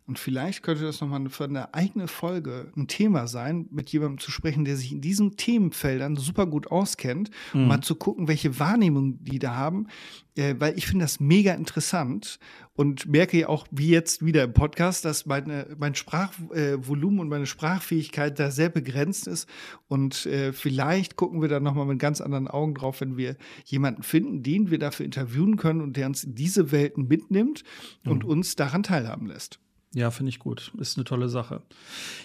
[0.07, 4.31] Und vielleicht könnte das nochmal für eine eigene Folge ein Thema sein, mit jemandem zu
[4.31, 7.63] sprechen, der sich in diesen Themenfeldern super gut auskennt, mhm.
[7.63, 9.87] um mal zu gucken, welche Wahrnehmung die da haben.
[10.35, 12.39] Äh, weil ich finde das mega interessant
[12.75, 17.29] und merke ja auch, wie jetzt wieder im Podcast, dass meine, mein Sprachvolumen äh, und
[17.29, 19.47] meine Sprachfähigkeit da sehr begrenzt ist.
[19.89, 23.37] Und äh, vielleicht gucken wir da nochmal mit ganz anderen Augen drauf, wenn wir
[23.67, 27.63] jemanden finden, den wir dafür interviewen können und der uns in diese Welten mitnimmt
[28.05, 28.31] und mhm.
[28.31, 29.62] uns daran teilhaben lässt.
[29.95, 30.72] Ja, finde ich gut.
[30.78, 31.62] Ist eine tolle Sache.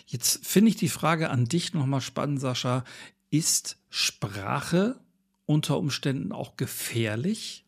[0.06, 2.86] Jetzt finde ich die Frage an dich nochmal spannend, Sascha.
[3.30, 5.00] Ist Sprache
[5.46, 7.66] unter Umständen auch gefährlich?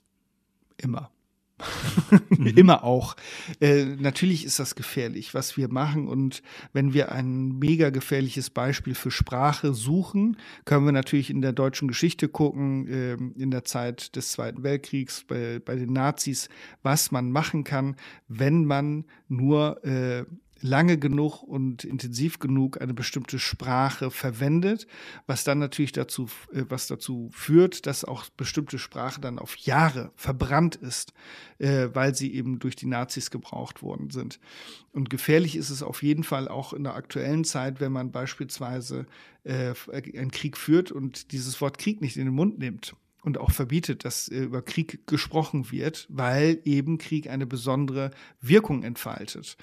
[0.78, 1.12] Immer.
[2.56, 3.16] Immer auch.
[3.60, 6.08] Äh, natürlich ist das gefährlich, was wir machen.
[6.08, 6.42] Und
[6.74, 11.88] wenn wir ein mega gefährliches Beispiel für Sprache suchen, können wir natürlich in der deutschen
[11.88, 16.50] Geschichte gucken, äh, in der Zeit des Zweiten Weltkriegs, bei, bei den Nazis,
[16.84, 17.96] was man machen kann,
[18.28, 20.26] wenn man nur äh,
[20.62, 24.88] lange genug und intensiv genug eine bestimmte Sprache verwendet,
[25.28, 30.12] was dann natürlich dazu, äh, was dazu führt, dass auch bestimmte Sprache dann auf Jahre
[30.16, 31.14] verbrannt ist,
[31.60, 34.40] äh, weil sie eben durch die Nazis gebraucht worden sind.
[34.92, 39.06] Und gefährlich ist es auf jeden Fall auch in der aktuellen Zeit, wenn man beispielsweise
[39.44, 43.52] äh, einen Krieg führt und dieses Wort Krieg nicht in den Mund nimmt und auch
[43.52, 48.12] verbietet, dass äh, über Krieg gesprochen wird, weil eben Krieg eine besondere
[48.42, 49.58] Wirkung entfaltet.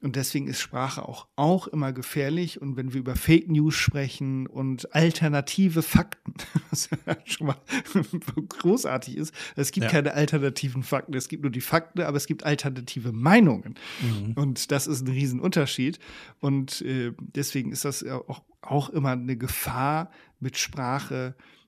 [0.00, 2.60] Und deswegen ist Sprache auch, auch immer gefährlich.
[2.60, 6.34] Und wenn wir über Fake News sprechen und alternative Fakten,
[6.70, 6.88] was
[7.24, 7.56] schon mal
[8.48, 9.90] großartig ist, es gibt ja.
[9.90, 13.74] keine alternativen Fakten, es gibt nur die Fakten, aber es gibt alternative Meinungen.
[14.00, 14.32] Mhm.
[14.34, 16.00] Und das ist ein Riesenunterschied.
[16.40, 21.61] Und äh, deswegen ist das auch, auch immer eine Gefahr mit Sprache äh,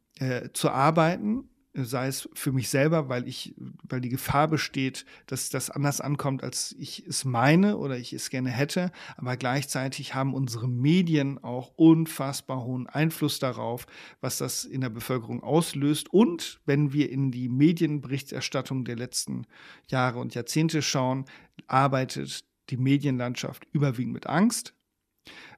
[0.52, 5.70] zu arbeiten, sei es für mich selber, weil ich, weil die Gefahr besteht, dass das
[5.70, 8.92] anders ankommt, als ich es meine oder ich es gerne hätte.
[9.16, 13.86] Aber gleichzeitig haben unsere Medien auch unfassbar hohen Einfluss darauf,
[14.20, 16.12] was das in der Bevölkerung auslöst.
[16.12, 19.46] Und wenn wir in die Medienberichterstattung der letzten
[19.88, 21.24] Jahre und Jahrzehnte schauen,
[21.66, 24.74] arbeitet die Medienlandschaft überwiegend mit Angst,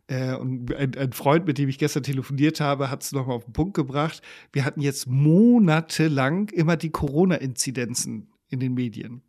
[0.09, 3.45] äh, und ein, ein, Freund, mit dem ich gestern telefoniert habe, hat es nochmal auf
[3.45, 4.23] den Punkt gebracht.
[4.53, 9.23] Wir hatten jetzt monatelang immer die Corona-Inzidenzen in den Medien.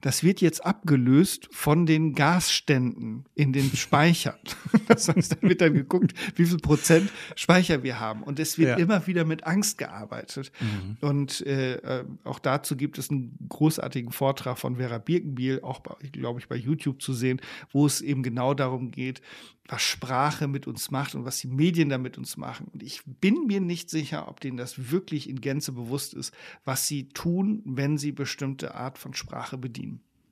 [0.00, 4.38] Das wird jetzt abgelöst von den Gasständen in den Speichern.
[4.88, 8.22] das heißt, da wird dann geguckt, wie viel Prozent Speicher wir haben.
[8.22, 8.76] Und es wird ja.
[8.76, 10.52] immer wieder mit Angst gearbeitet.
[10.60, 10.96] Mhm.
[11.00, 16.40] Und äh, äh auch dazu gibt es einen großartigen Vortrag von Vera Birkenbiel, auch, glaube
[16.40, 17.40] ich, bei YouTube zu sehen,
[17.72, 19.22] wo es eben genau darum geht,
[19.68, 22.68] was Sprache mit uns macht und was die Medien da mit uns machen.
[22.72, 26.88] Und ich bin mir nicht sicher, ob denen das wirklich in Gänze bewusst ist, was
[26.88, 29.67] sie tun, wenn sie bestimmte Art von Sprache bedienen.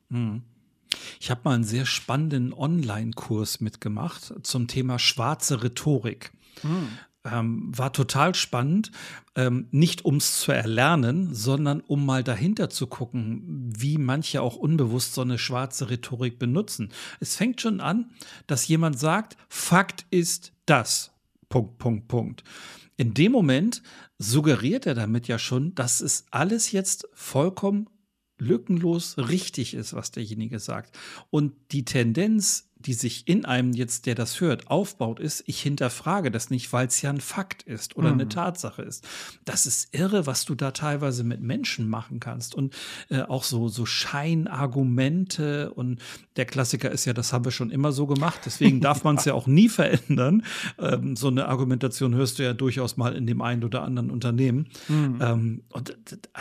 [0.08, 0.42] Mhm.
[1.20, 6.32] Ich habe mal einen sehr spannenden Online-Kurs mitgemacht zum Thema schwarze Rhetorik.
[6.62, 6.88] Mhm.
[7.24, 8.92] Ähm, war total spannend,
[9.34, 15.14] ähm, nicht ums zu erlernen, sondern um mal dahinter zu gucken, wie manche auch unbewusst
[15.14, 16.92] so eine schwarze Rhetorik benutzen.
[17.18, 18.10] Es fängt schon an,
[18.46, 21.10] dass jemand sagt, Fakt ist das.
[21.48, 22.44] Punkt, Punkt, Punkt.
[22.96, 23.82] In dem Moment
[24.18, 27.88] suggeriert er damit ja schon, dass es alles jetzt vollkommen
[28.38, 30.96] lückenlos richtig ist, was derjenige sagt.
[31.30, 36.30] Und die Tendenz die sich in einem jetzt, der das hört, aufbaut, ist, ich hinterfrage
[36.30, 38.20] das nicht, weil es ja ein Fakt ist oder mhm.
[38.20, 39.06] eine Tatsache ist.
[39.44, 42.54] Das ist irre, was du da teilweise mit Menschen machen kannst.
[42.54, 42.76] Und
[43.08, 46.00] äh, auch so, so Scheinargumente und
[46.36, 49.24] der Klassiker ist ja, das haben wir schon immer so gemacht, deswegen darf man es
[49.24, 50.44] ja auch nie verändern.
[50.78, 54.68] Ähm, so eine Argumentation hörst du ja durchaus mal in dem einen oder anderen Unternehmen.
[54.88, 55.18] Mhm.
[55.20, 55.96] Ähm, und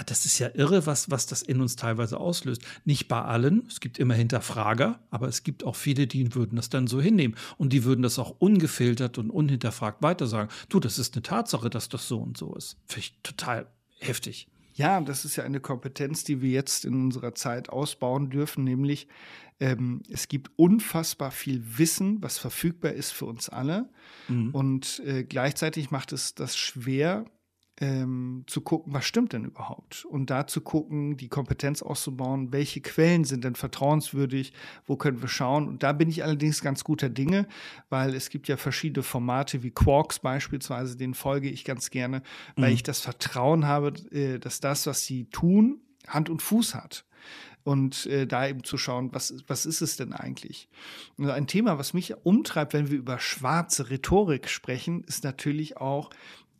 [0.06, 2.62] das ist ja irre, was, was das in uns teilweise auslöst.
[2.84, 6.70] Nicht bei allen, es gibt immer Hinterfrager, aber es gibt auch viele, die würden das
[6.70, 7.36] dann so hinnehmen.
[7.58, 10.50] Und die würden das auch ungefiltert und unhinterfragt weiter sagen.
[10.70, 12.78] Du, das ist eine Tatsache, dass das so und so ist.
[12.88, 13.68] Finde ich total
[14.00, 14.48] heftig.
[14.76, 19.08] Ja, das ist ja eine Kompetenz, die wir jetzt in unserer Zeit ausbauen dürfen, nämlich
[19.60, 23.90] ähm, es gibt unfassbar viel Wissen, was verfügbar ist für uns alle.
[24.28, 24.52] Mhm.
[24.52, 27.26] Und äh, gleichzeitig macht es das schwer,
[27.82, 30.06] ähm, zu gucken, was stimmt denn überhaupt?
[30.06, 34.54] Und da zu gucken, die Kompetenz auszubauen, welche Quellen sind denn vertrauenswürdig,
[34.86, 35.68] wo können wir schauen?
[35.68, 37.48] Und da bin ich allerdings ganz guter Dinge,
[37.90, 42.22] weil es gibt ja verschiedene Formate wie Quarks beispielsweise, denen folge ich ganz gerne,
[42.56, 42.76] weil mhm.
[42.76, 47.06] ich das Vertrauen habe, äh, dass das, was sie tun, Hand und Fuß hat
[47.66, 50.70] und äh, da eben zu schauen, was, was ist es denn eigentlich?
[51.18, 56.12] Und ein Thema, was mich umtreibt, wenn wir über schwarze Rhetorik sprechen, ist natürlich auch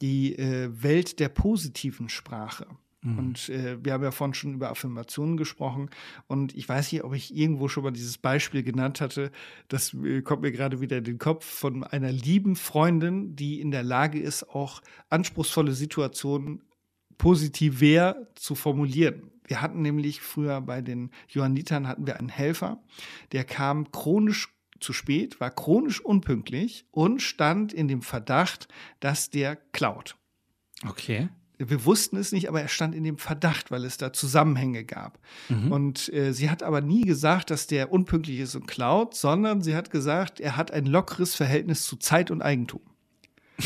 [0.02, 2.66] die äh, Welt der positiven Sprache.
[3.04, 3.20] Mhm.
[3.20, 5.92] Und äh, wir haben ja vorhin schon über Affirmationen gesprochen.
[6.26, 9.32] Und ich weiß nicht, ob ich irgendwo schon mal dieses Beispiel genannt hatte.
[9.68, 13.70] Das äh, kommt mir gerade wieder in den Kopf von einer lieben Freundin, die in
[13.70, 16.64] der Lage ist, auch anspruchsvolle Situationen
[17.20, 19.30] positiver zu formulieren.
[19.48, 22.82] Wir hatten nämlich früher bei den Johannitern hatten wir einen Helfer,
[23.32, 28.68] der kam chronisch zu spät, war chronisch unpünktlich und stand in dem Verdacht,
[29.00, 30.18] dass der klaut.
[30.86, 31.30] Okay.
[31.58, 35.20] Wir wussten es nicht, aber er stand in dem Verdacht, weil es da Zusammenhänge gab.
[35.48, 35.72] Mhm.
[35.72, 39.74] Und äh, sie hat aber nie gesagt, dass der unpünktlich ist und klaut, sondern sie
[39.74, 42.82] hat gesagt, er hat ein lockeres Verhältnis zu Zeit und Eigentum.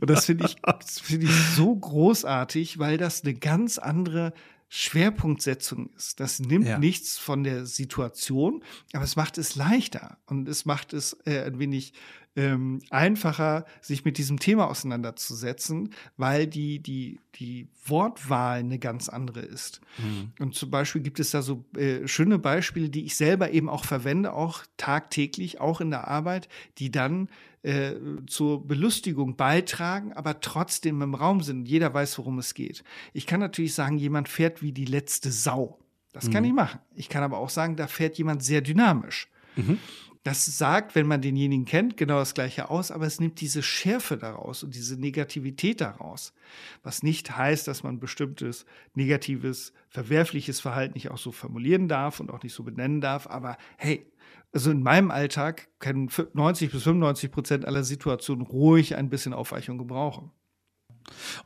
[0.00, 0.56] und das finde ich,
[1.02, 4.32] find ich so großartig, weil das eine ganz andere
[4.72, 6.20] Schwerpunktsetzung ist.
[6.20, 6.78] Das nimmt ja.
[6.78, 8.62] nichts von der Situation,
[8.92, 11.92] aber es macht es leichter und es macht es äh, ein wenig
[12.36, 19.40] ähm, einfacher, sich mit diesem Thema auseinanderzusetzen, weil die, die, die Wortwahl eine ganz andere
[19.40, 19.80] ist.
[19.98, 20.32] Mhm.
[20.38, 23.84] Und zum Beispiel gibt es da so äh, schöne Beispiele, die ich selber eben auch
[23.84, 27.28] verwende, auch tagtäglich, auch in der Arbeit, die dann
[27.62, 27.94] äh,
[28.26, 31.68] zur Belustigung beitragen, aber trotzdem im Raum sind.
[31.68, 32.84] Jeder weiß, worum es geht.
[33.12, 35.78] Ich kann natürlich sagen, jemand fährt wie die letzte Sau.
[36.12, 36.32] Das mhm.
[36.32, 36.80] kann ich machen.
[36.94, 39.28] Ich kann aber auch sagen, da fährt jemand sehr dynamisch.
[39.56, 39.78] Mhm.
[40.22, 44.18] Das sagt, wenn man denjenigen kennt, genau das Gleiche aus, aber es nimmt diese Schärfe
[44.18, 46.34] daraus und diese Negativität daraus.
[46.82, 52.30] Was nicht heißt, dass man bestimmtes negatives, verwerfliches Verhalten nicht auch so formulieren darf und
[52.30, 54.09] auch nicht so benennen darf, aber hey,
[54.52, 59.78] also in meinem Alltag können 90 bis 95 Prozent aller Situationen ruhig ein bisschen Aufweichung
[59.78, 60.32] gebrauchen.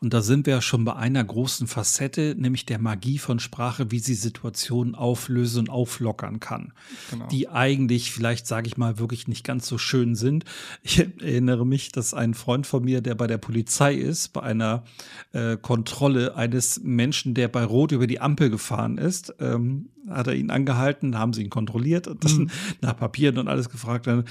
[0.00, 3.98] Und da sind wir schon bei einer großen Facette, nämlich der Magie von Sprache, wie
[3.98, 6.72] sie Situationen auflösen und auflockern kann.
[7.10, 7.26] Genau.
[7.28, 10.44] Die eigentlich, vielleicht sage ich mal, wirklich nicht ganz so schön sind.
[10.82, 14.84] Ich erinnere mich, dass ein Freund von mir, der bei der Polizei ist, bei einer
[15.32, 20.34] äh, Kontrolle eines Menschen, der bei Rot über die Ampel gefahren ist, ähm, hat er
[20.34, 22.50] ihn angehalten, haben sie ihn kontrolliert mhm.
[22.80, 24.06] nach Papieren und alles gefragt.
[24.06, 24.24] Dann,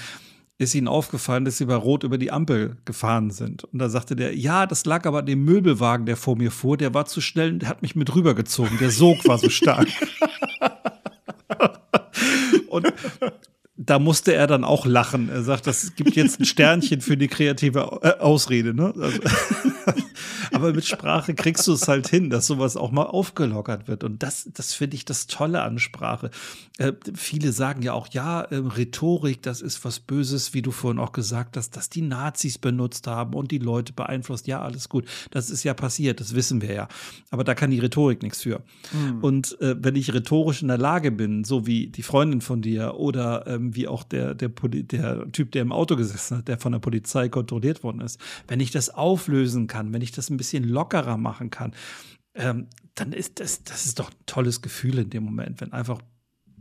[0.58, 3.64] ist ihnen aufgefallen, dass sie bei Rot über die Ampel gefahren sind.
[3.64, 6.76] Und da sagte der, ja, das lag aber an dem Möbelwagen, der vor mir fuhr,
[6.76, 8.78] der war zu schnell und hat mich mit rübergezogen.
[8.78, 9.88] Der Sog war so stark.
[12.68, 12.92] und
[13.76, 15.28] da musste er dann auch lachen.
[15.28, 18.74] Er sagt, das gibt jetzt ein Sternchen für die kreative Ausrede.
[18.74, 18.94] Ne?
[18.96, 19.20] Also,
[20.54, 24.04] aber mit Sprache kriegst du es halt hin, dass sowas auch mal aufgelockert wird.
[24.04, 26.30] Und das, das finde ich das Tolle an Sprache.
[26.78, 31.00] Äh, viele sagen ja auch, ja, äh, Rhetorik, das ist was Böses, wie du vorhin
[31.00, 34.46] auch gesagt hast, dass die Nazis benutzt haben und die Leute beeinflusst.
[34.46, 35.06] Ja, alles gut.
[35.30, 36.88] Das ist ja passiert, das wissen wir ja.
[37.30, 38.62] Aber da kann die Rhetorik nichts für.
[38.92, 39.22] Mhm.
[39.22, 42.94] Und äh, wenn ich rhetorisch in der Lage bin, so wie die Freundin von dir
[42.94, 46.72] oder ähm, wie auch der, der, der Typ, der im Auto gesessen hat, der von
[46.72, 50.43] der Polizei kontrolliert worden ist, wenn ich das auflösen kann, wenn ich das ein bisschen
[50.52, 51.74] lockerer machen kann,
[52.34, 56.00] ähm, dann ist das, das ist doch ein tolles Gefühl in dem Moment, wenn einfach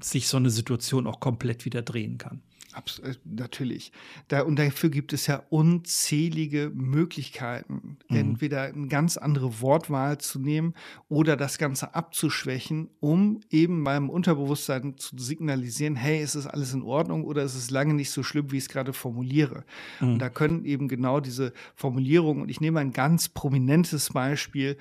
[0.01, 2.41] sich so eine Situation auch komplett wieder drehen kann.
[2.73, 3.91] Abs äh, natürlich.
[4.27, 8.15] Da, und dafür gibt es ja unzählige Möglichkeiten, mhm.
[8.15, 10.73] entweder eine ganz andere Wortwahl zu nehmen
[11.09, 16.83] oder das Ganze abzuschwächen, um eben meinem Unterbewusstsein zu signalisieren, hey, ist es alles in
[16.83, 19.63] Ordnung oder ist es lange nicht so schlimm, wie ich es gerade formuliere.
[19.99, 20.13] Mhm.
[20.13, 24.77] Und da können eben genau diese Formulierungen, und ich nehme ein ganz prominentes Beispiel,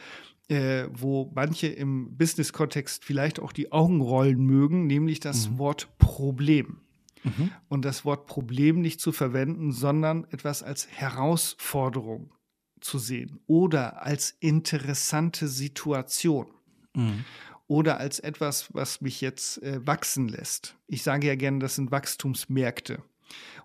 [0.48, 5.58] äh, wo manche im Business-Kontext vielleicht auch die Augen rollen mögen, nämlich das mhm.
[5.58, 6.81] Wort Problem.
[7.24, 7.50] Mhm.
[7.68, 12.32] Und das Wort Problem nicht zu verwenden, sondern etwas als Herausforderung
[12.80, 16.46] zu sehen oder als interessante Situation.
[16.94, 17.24] Mhm.
[17.68, 20.76] Oder als etwas, was mich jetzt äh, wachsen lässt.
[20.88, 23.02] Ich sage ja gerne, das sind Wachstumsmärkte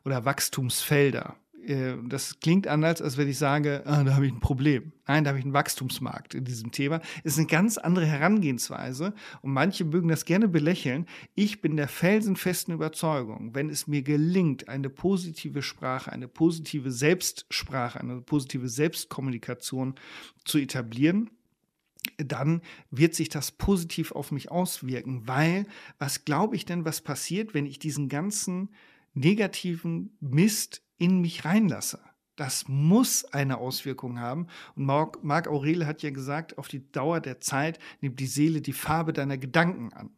[0.06, 1.36] oder Wachstumsfelder.
[1.68, 4.94] Äh, das klingt anders, als wenn ich sage, ah, da habe ich ein Problem.
[5.06, 7.02] Nein, da habe ich einen Wachstumsmarkt in diesem Thema.
[7.24, 11.06] Es ist eine ganz andere Herangehensweise und manche mögen das gerne belächeln.
[11.36, 18.00] Ich bin der felsenfesten Überzeugung, wenn es mir gelingt, eine positive Sprache, eine positive Selbstsprache,
[18.00, 19.96] eine positive Selbstkommunikation
[20.46, 21.30] zu etablieren,
[22.18, 25.66] dann wird sich das positiv auf mich auswirken, weil
[26.00, 28.70] was glaube ich denn, was passiert, wenn ich diesen ganzen
[29.20, 32.00] negativen Mist in mich reinlasse.
[32.36, 34.48] Das muss eine Auswirkung haben.
[34.76, 38.74] Und Marc, Aurel hat ja gesagt, auf die Dauer der Zeit nimmt die Seele die
[38.74, 40.12] Farbe deiner Gedanken an.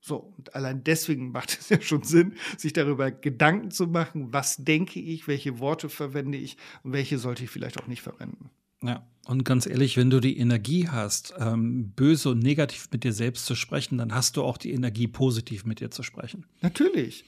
[0.00, 4.58] So, und allein deswegen macht es ja schon Sinn, sich darüber Gedanken zu machen, was
[4.58, 8.50] denke ich, welche Worte verwende ich und welche sollte ich vielleicht auch nicht verwenden.
[8.82, 13.14] Ja, und ganz ehrlich, wenn du die Energie hast, ähm, böse und negativ mit dir
[13.14, 16.44] selbst zu sprechen, dann hast du auch die Energie, positiv mit dir zu sprechen.
[16.60, 17.24] Natürlich.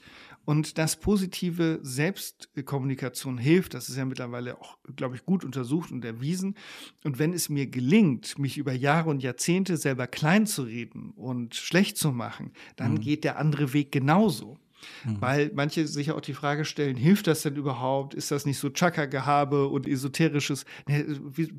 [0.47, 6.05] Und dass positive Selbstkommunikation hilft, das ist ja mittlerweile auch, glaube ich, gut untersucht und
[6.05, 6.55] erwiesen.
[7.03, 11.55] Und wenn es mir gelingt, mich über Jahre und Jahrzehnte selber klein zu reden und
[11.55, 13.01] schlecht zu machen, dann mhm.
[13.01, 14.57] geht der andere Weg genauso.
[15.03, 15.17] Mhm.
[15.19, 18.13] Weil manche sich auch die Frage stellen, hilft das denn überhaupt?
[18.13, 20.63] Ist das nicht so Chakra-Gehabe und esoterisches?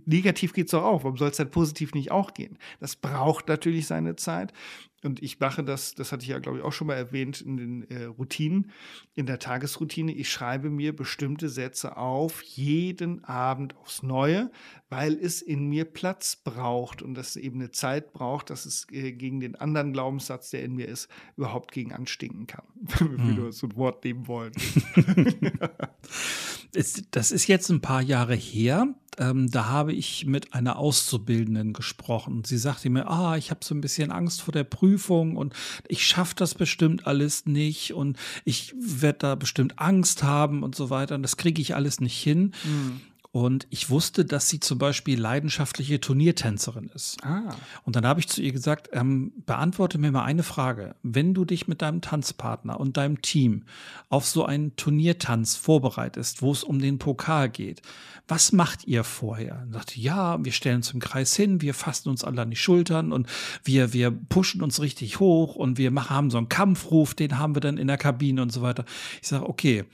[0.06, 1.04] Negativ geht es doch auch.
[1.04, 2.56] Warum soll es dann positiv nicht auch gehen?
[2.80, 4.54] Das braucht natürlich seine Zeit.
[5.04, 7.56] Und ich mache das, das hatte ich ja, glaube ich, auch schon mal erwähnt in
[7.56, 8.72] den äh, Routinen,
[9.14, 10.12] in der Tagesroutine.
[10.12, 14.50] Ich schreibe mir bestimmte Sätze auf, jeden Abend aufs Neue,
[14.90, 19.12] weil es in mir Platz braucht und das eben eine Zeit braucht, dass es äh,
[19.12, 22.64] gegen den anderen Glaubenssatz, der in mir ist, überhaupt gegen anstinken kann.
[22.98, 23.52] Wenn wir hm.
[23.52, 24.52] so ein Wort nehmen wollen.
[27.10, 28.94] das ist jetzt ein paar Jahre her.
[29.18, 32.44] Ähm, da habe ich mit einer Auszubildenden gesprochen.
[32.44, 35.54] Sie sagte mir, ah, ich habe so ein bisschen Angst vor der Prüfung und
[35.88, 40.88] ich schaffe das bestimmt alles nicht und ich werde da bestimmt Angst haben und so
[40.88, 41.16] weiter.
[41.16, 42.52] Und das kriege ich alles nicht hin.
[42.64, 43.00] Mhm.
[43.30, 47.22] Und ich wusste, dass sie zum Beispiel leidenschaftliche Turniertänzerin ist.
[47.22, 47.54] Ah.
[47.84, 50.96] Und dann habe ich zu ihr gesagt, ähm, beantworte mir mal eine Frage.
[51.02, 53.64] Wenn du dich mit deinem Tanzpartner und deinem Team
[54.08, 57.82] auf so einen Turniertanz vorbereitest, wo es um den Pokal geht,
[58.28, 59.60] was macht ihr vorher?
[59.62, 62.56] Und sagte, ja, wir stellen uns im Kreis hin, wir fassen uns alle an die
[62.56, 63.26] Schultern und
[63.62, 67.54] wir, wir pushen uns richtig hoch und wir machen, haben so einen Kampfruf, den haben
[67.54, 68.86] wir dann in der Kabine und so weiter.
[69.20, 69.84] Ich sage, okay,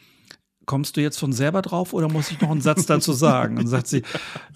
[0.66, 3.58] kommst du jetzt von selber drauf oder muss ich noch einen Satz dazu sagen?
[3.58, 4.02] Und sagt sie,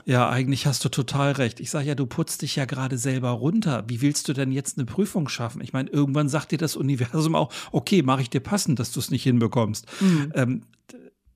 [0.04, 1.60] ja, eigentlich hast du total recht.
[1.60, 3.84] Ich sage ja, du putzt dich ja gerade selber runter.
[3.88, 5.60] Wie willst du denn jetzt eine Prüfung schaffen?
[5.60, 9.00] Ich meine, irgendwann sagt dir das Universum auch, okay, mache ich dir passend, dass du
[9.00, 9.86] es nicht hinbekommst.
[10.00, 10.32] Mhm.
[10.34, 10.62] Ähm,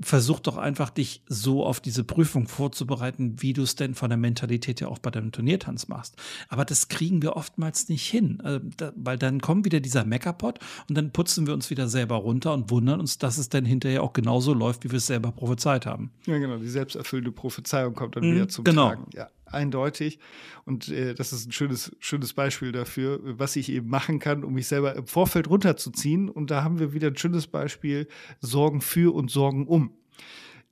[0.02, 4.16] versuch doch einfach, dich so auf diese Prüfung vorzubereiten, wie du es denn von der
[4.16, 6.16] Mentalität ja auch bei deinem Turniertanz machst.
[6.48, 10.58] Aber das kriegen wir oftmals nicht hin, äh, da, weil dann kommt wieder dieser Meckerpot
[10.88, 14.02] und dann putzen wir uns wieder selber runter und wundern uns, dass es dann hinterher
[14.02, 16.10] auch genauso läuft, wie wir es selber prophezeit haben.
[16.26, 16.56] Ja, genau.
[16.58, 18.88] Die selbsterfüllende Prophezeiung kommt dann mhm, wieder zum genau.
[18.88, 19.06] Tragen.
[19.14, 20.18] Ja eindeutig.
[20.64, 24.54] Und äh, das ist ein schönes, schönes Beispiel dafür, was ich eben machen kann, um
[24.54, 26.28] mich selber im Vorfeld runterzuziehen.
[26.28, 28.08] Und da haben wir wieder ein schönes Beispiel,
[28.40, 29.96] Sorgen für und Sorgen um.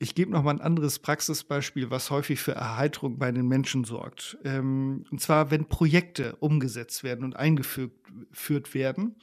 [0.03, 4.39] Ich gebe noch mal ein anderes Praxisbeispiel, was häufig für Erheiterung bei den Menschen sorgt.
[4.45, 9.17] Ähm, und zwar, wenn Projekte umgesetzt werden und eingeführt werden,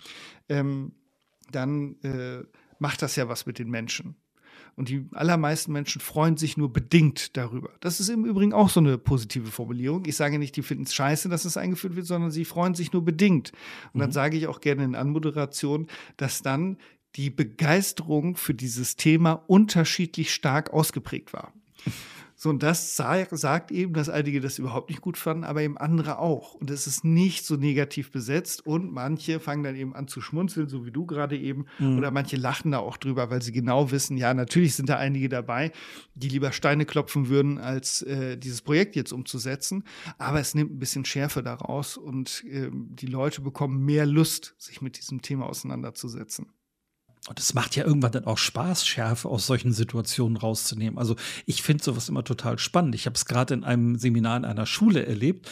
[0.49, 0.91] ähm,
[1.51, 2.43] dann äh,
[2.77, 4.17] macht das ja was mit den Menschen.
[4.77, 7.71] Und die allermeisten Menschen freuen sich nur bedingt darüber.
[7.79, 10.05] Das ist im Übrigen auch so eine positive Formulierung.
[10.05, 12.93] Ich sage nicht, die finden es scheiße, dass es eingeführt wird, sondern sie freuen sich
[12.93, 13.53] nur bedingt.
[13.91, 13.99] Und mhm.
[14.01, 16.77] dann sage ich auch gerne in Anmoderation, dass dann
[17.15, 21.53] die Begeisterung für dieses Thema unterschiedlich stark ausgeprägt war.
[22.39, 26.19] So, und das sagt eben, dass einige das überhaupt nicht gut fanden, aber eben andere
[26.19, 26.53] auch.
[26.53, 30.69] Und es ist nicht so negativ besetzt und manche fangen dann eben an zu schmunzeln,
[30.69, 31.97] so wie du gerade eben, mhm.
[31.97, 35.29] oder manche lachen da auch drüber, weil sie genau wissen, ja, natürlich sind da einige
[35.29, 35.71] dabei,
[36.13, 39.83] die lieber Steine klopfen würden, als äh, dieses Projekt jetzt umzusetzen.
[40.19, 44.79] Aber es nimmt ein bisschen Schärfe daraus und äh, die Leute bekommen mehr Lust, sich
[44.83, 46.45] mit diesem Thema auseinanderzusetzen.
[47.27, 50.97] Und es macht ja irgendwann dann auch Spaß, Schärfe aus solchen Situationen rauszunehmen.
[50.97, 51.15] Also
[51.45, 52.95] ich finde sowas immer total spannend.
[52.95, 55.49] Ich habe es gerade in einem Seminar in einer Schule erlebt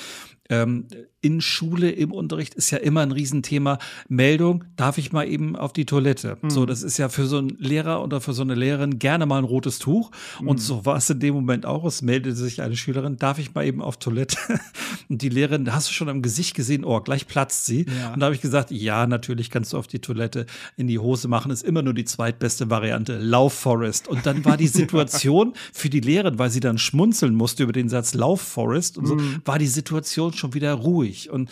[0.49, 0.87] ähm,
[1.25, 3.79] in Schule im Unterricht ist ja immer ein Riesenthema.
[4.07, 6.37] Meldung, darf ich mal eben auf die Toilette?
[6.39, 6.51] Mhm.
[6.51, 9.39] So, das ist ja für so einen Lehrer oder für so eine Lehrerin gerne mal
[9.39, 10.11] ein rotes Tuch.
[10.39, 10.47] Mhm.
[10.47, 11.83] Und so war es in dem Moment auch.
[11.83, 14.37] Es meldete sich eine Schülerin, darf ich mal eben auf Toilette?
[15.09, 17.87] Und die Lehrerin, hast du schon am Gesicht gesehen, oh, gleich platzt sie.
[17.99, 18.13] Ja.
[18.13, 20.45] Und da habe ich gesagt, ja, natürlich kannst du auf die Toilette
[20.77, 21.51] in die Hose machen.
[21.51, 23.17] Ist immer nur die zweitbeste Variante.
[23.17, 24.07] Lauf Forest.
[24.07, 27.89] Und dann war die Situation für die Lehrerin, weil sie dann schmunzeln musste über den
[27.89, 29.41] Satz Lauf Forest und so, mhm.
[29.43, 31.14] war die Situation schon wieder ruhig.
[31.29, 31.49] Und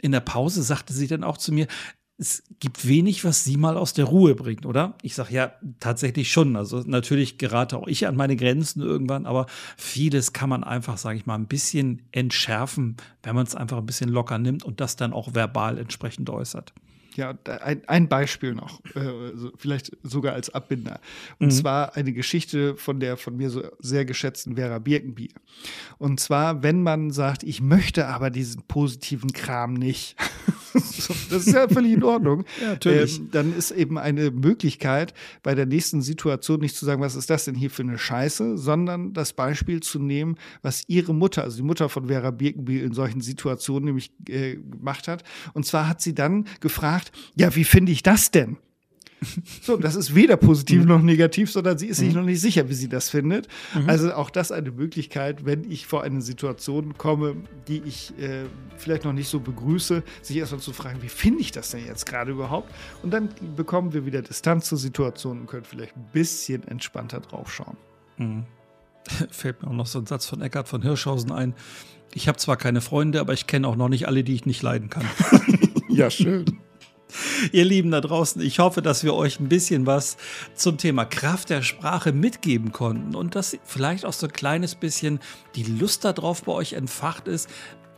[0.00, 1.66] in der Pause sagte sie dann auch zu mir,
[2.18, 4.96] es gibt wenig, was sie mal aus der Ruhe bringt, oder?
[5.02, 6.56] Ich sage ja tatsächlich schon.
[6.56, 9.46] Also natürlich gerate auch ich an meine Grenzen irgendwann, aber
[9.76, 13.86] vieles kann man einfach, sage ich mal, ein bisschen entschärfen, wenn man es einfach ein
[13.86, 16.72] bisschen locker nimmt und das dann auch verbal entsprechend äußert.
[17.16, 21.00] Ja, ein, ein Beispiel noch, äh, vielleicht sogar als Abbinder.
[21.38, 21.52] Und mhm.
[21.52, 25.30] zwar eine Geschichte von der von mir so sehr geschätzten Vera Birkenbier.
[25.98, 30.16] Und zwar, wenn man sagt, ich möchte aber diesen positiven Kram nicht.
[31.30, 32.44] das ist ja völlig in Ordnung.
[32.60, 33.18] ja, natürlich.
[33.18, 37.30] Ähm, dann ist eben eine Möglichkeit, bei der nächsten Situation nicht zu sagen, was ist
[37.30, 41.56] das denn hier für eine Scheiße, sondern das Beispiel zu nehmen, was ihre Mutter, also
[41.56, 45.24] die Mutter von Vera Birkenbiel in solchen Situationen nämlich äh, gemacht hat.
[45.54, 48.58] Und zwar hat sie dann gefragt, ja, wie finde ich das denn?
[49.62, 50.88] So, das ist weder positiv mhm.
[50.88, 52.20] noch negativ, sondern sie ist sich mhm.
[52.20, 53.48] noch nicht sicher, wie sie das findet.
[53.74, 53.88] Mhm.
[53.88, 57.36] Also auch das eine Möglichkeit, wenn ich vor eine Situation komme,
[57.66, 58.44] die ich äh,
[58.76, 62.06] vielleicht noch nicht so begrüße, sich erstmal zu fragen, wie finde ich das denn jetzt
[62.06, 62.72] gerade überhaupt?
[63.02, 67.52] Und dann bekommen wir wieder Distanz zur Situation und können vielleicht ein bisschen entspannter drauf
[67.52, 67.76] schauen.
[68.18, 68.44] Mhm.
[69.30, 71.54] Fällt mir auch noch so ein Satz von Eckhard von Hirschhausen ein.
[72.14, 74.62] Ich habe zwar keine Freunde, aber ich kenne auch noch nicht alle, die ich nicht
[74.62, 75.04] leiden kann.
[75.88, 76.44] ja, schön.
[77.52, 80.16] Ihr Lieben da draußen, ich hoffe, dass wir euch ein bisschen was
[80.54, 85.20] zum Thema Kraft der Sprache mitgeben konnten und dass vielleicht auch so ein kleines bisschen
[85.54, 87.48] die Lust darauf bei euch entfacht ist,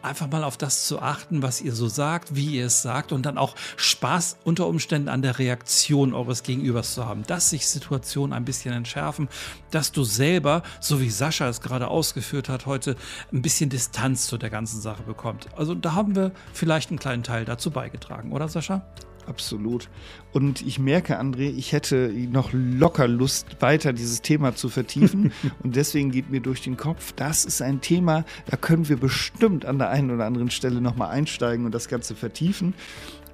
[0.03, 3.27] einfach mal auf das zu achten, was ihr so sagt, wie ihr es sagt und
[3.27, 8.33] dann auch Spaß unter Umständen an der Reaktion eures Gegenübers zu haben, dass sich Situationen
[8.33, 9.29] ein bisschen entschärfen,
[9.71, 12.97] dass du selber, so wie Sascha es gerade ausgeführt hat heute,
[13.33, 15.49] ein bisschen Distanz zu der ganzen Sache bekommt.
[15.57, 18.83] Also da haben wir vielleicht einen kleinen Teil dazu beigetragen, oder Sascha?
[19.29, 19.91] Absolut.
[20.33, 25.33] Und ich merke, André, ich hätte noch locker Lust, weiter dieses Thema zu vertiefen.
[25.63, 29.67] und deswegen geht mir durch den Kopf, das ist ein Thema, da können wir bestimmt
[29.67, 32.73] an der einen oder anderen Stelle nochmal einsteigen und das Ganze vertiefen.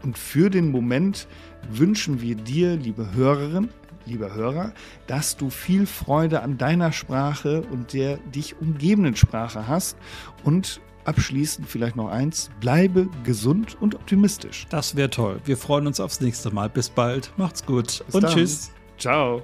[0.03, 1.28] Und für den Moment
[1.70, 3.68] wünschen wir dir, liebe Hörerin,
[4.05, 4.72] lieber Hörer,
[5.07, 9.97] dass du viel Freude an deiner Sprache und der dich umgebenden Sprache hast
[10.42, 12.50] und abschließend vielleicht noch eins.
[12.61, 14.66] Bleibe gesund und optimistisch.
[14.70, 15.40] Das wäre toll.
[15.44, 16.68] Wir freuen uns aufs nächste Mal.
[16.68, 17.32] Bis bald.
[17.36, 18.32] Macht's gut Bis und dann.
[18.32, 18.70] tschüss.
[18.98, 19.42] Ciao.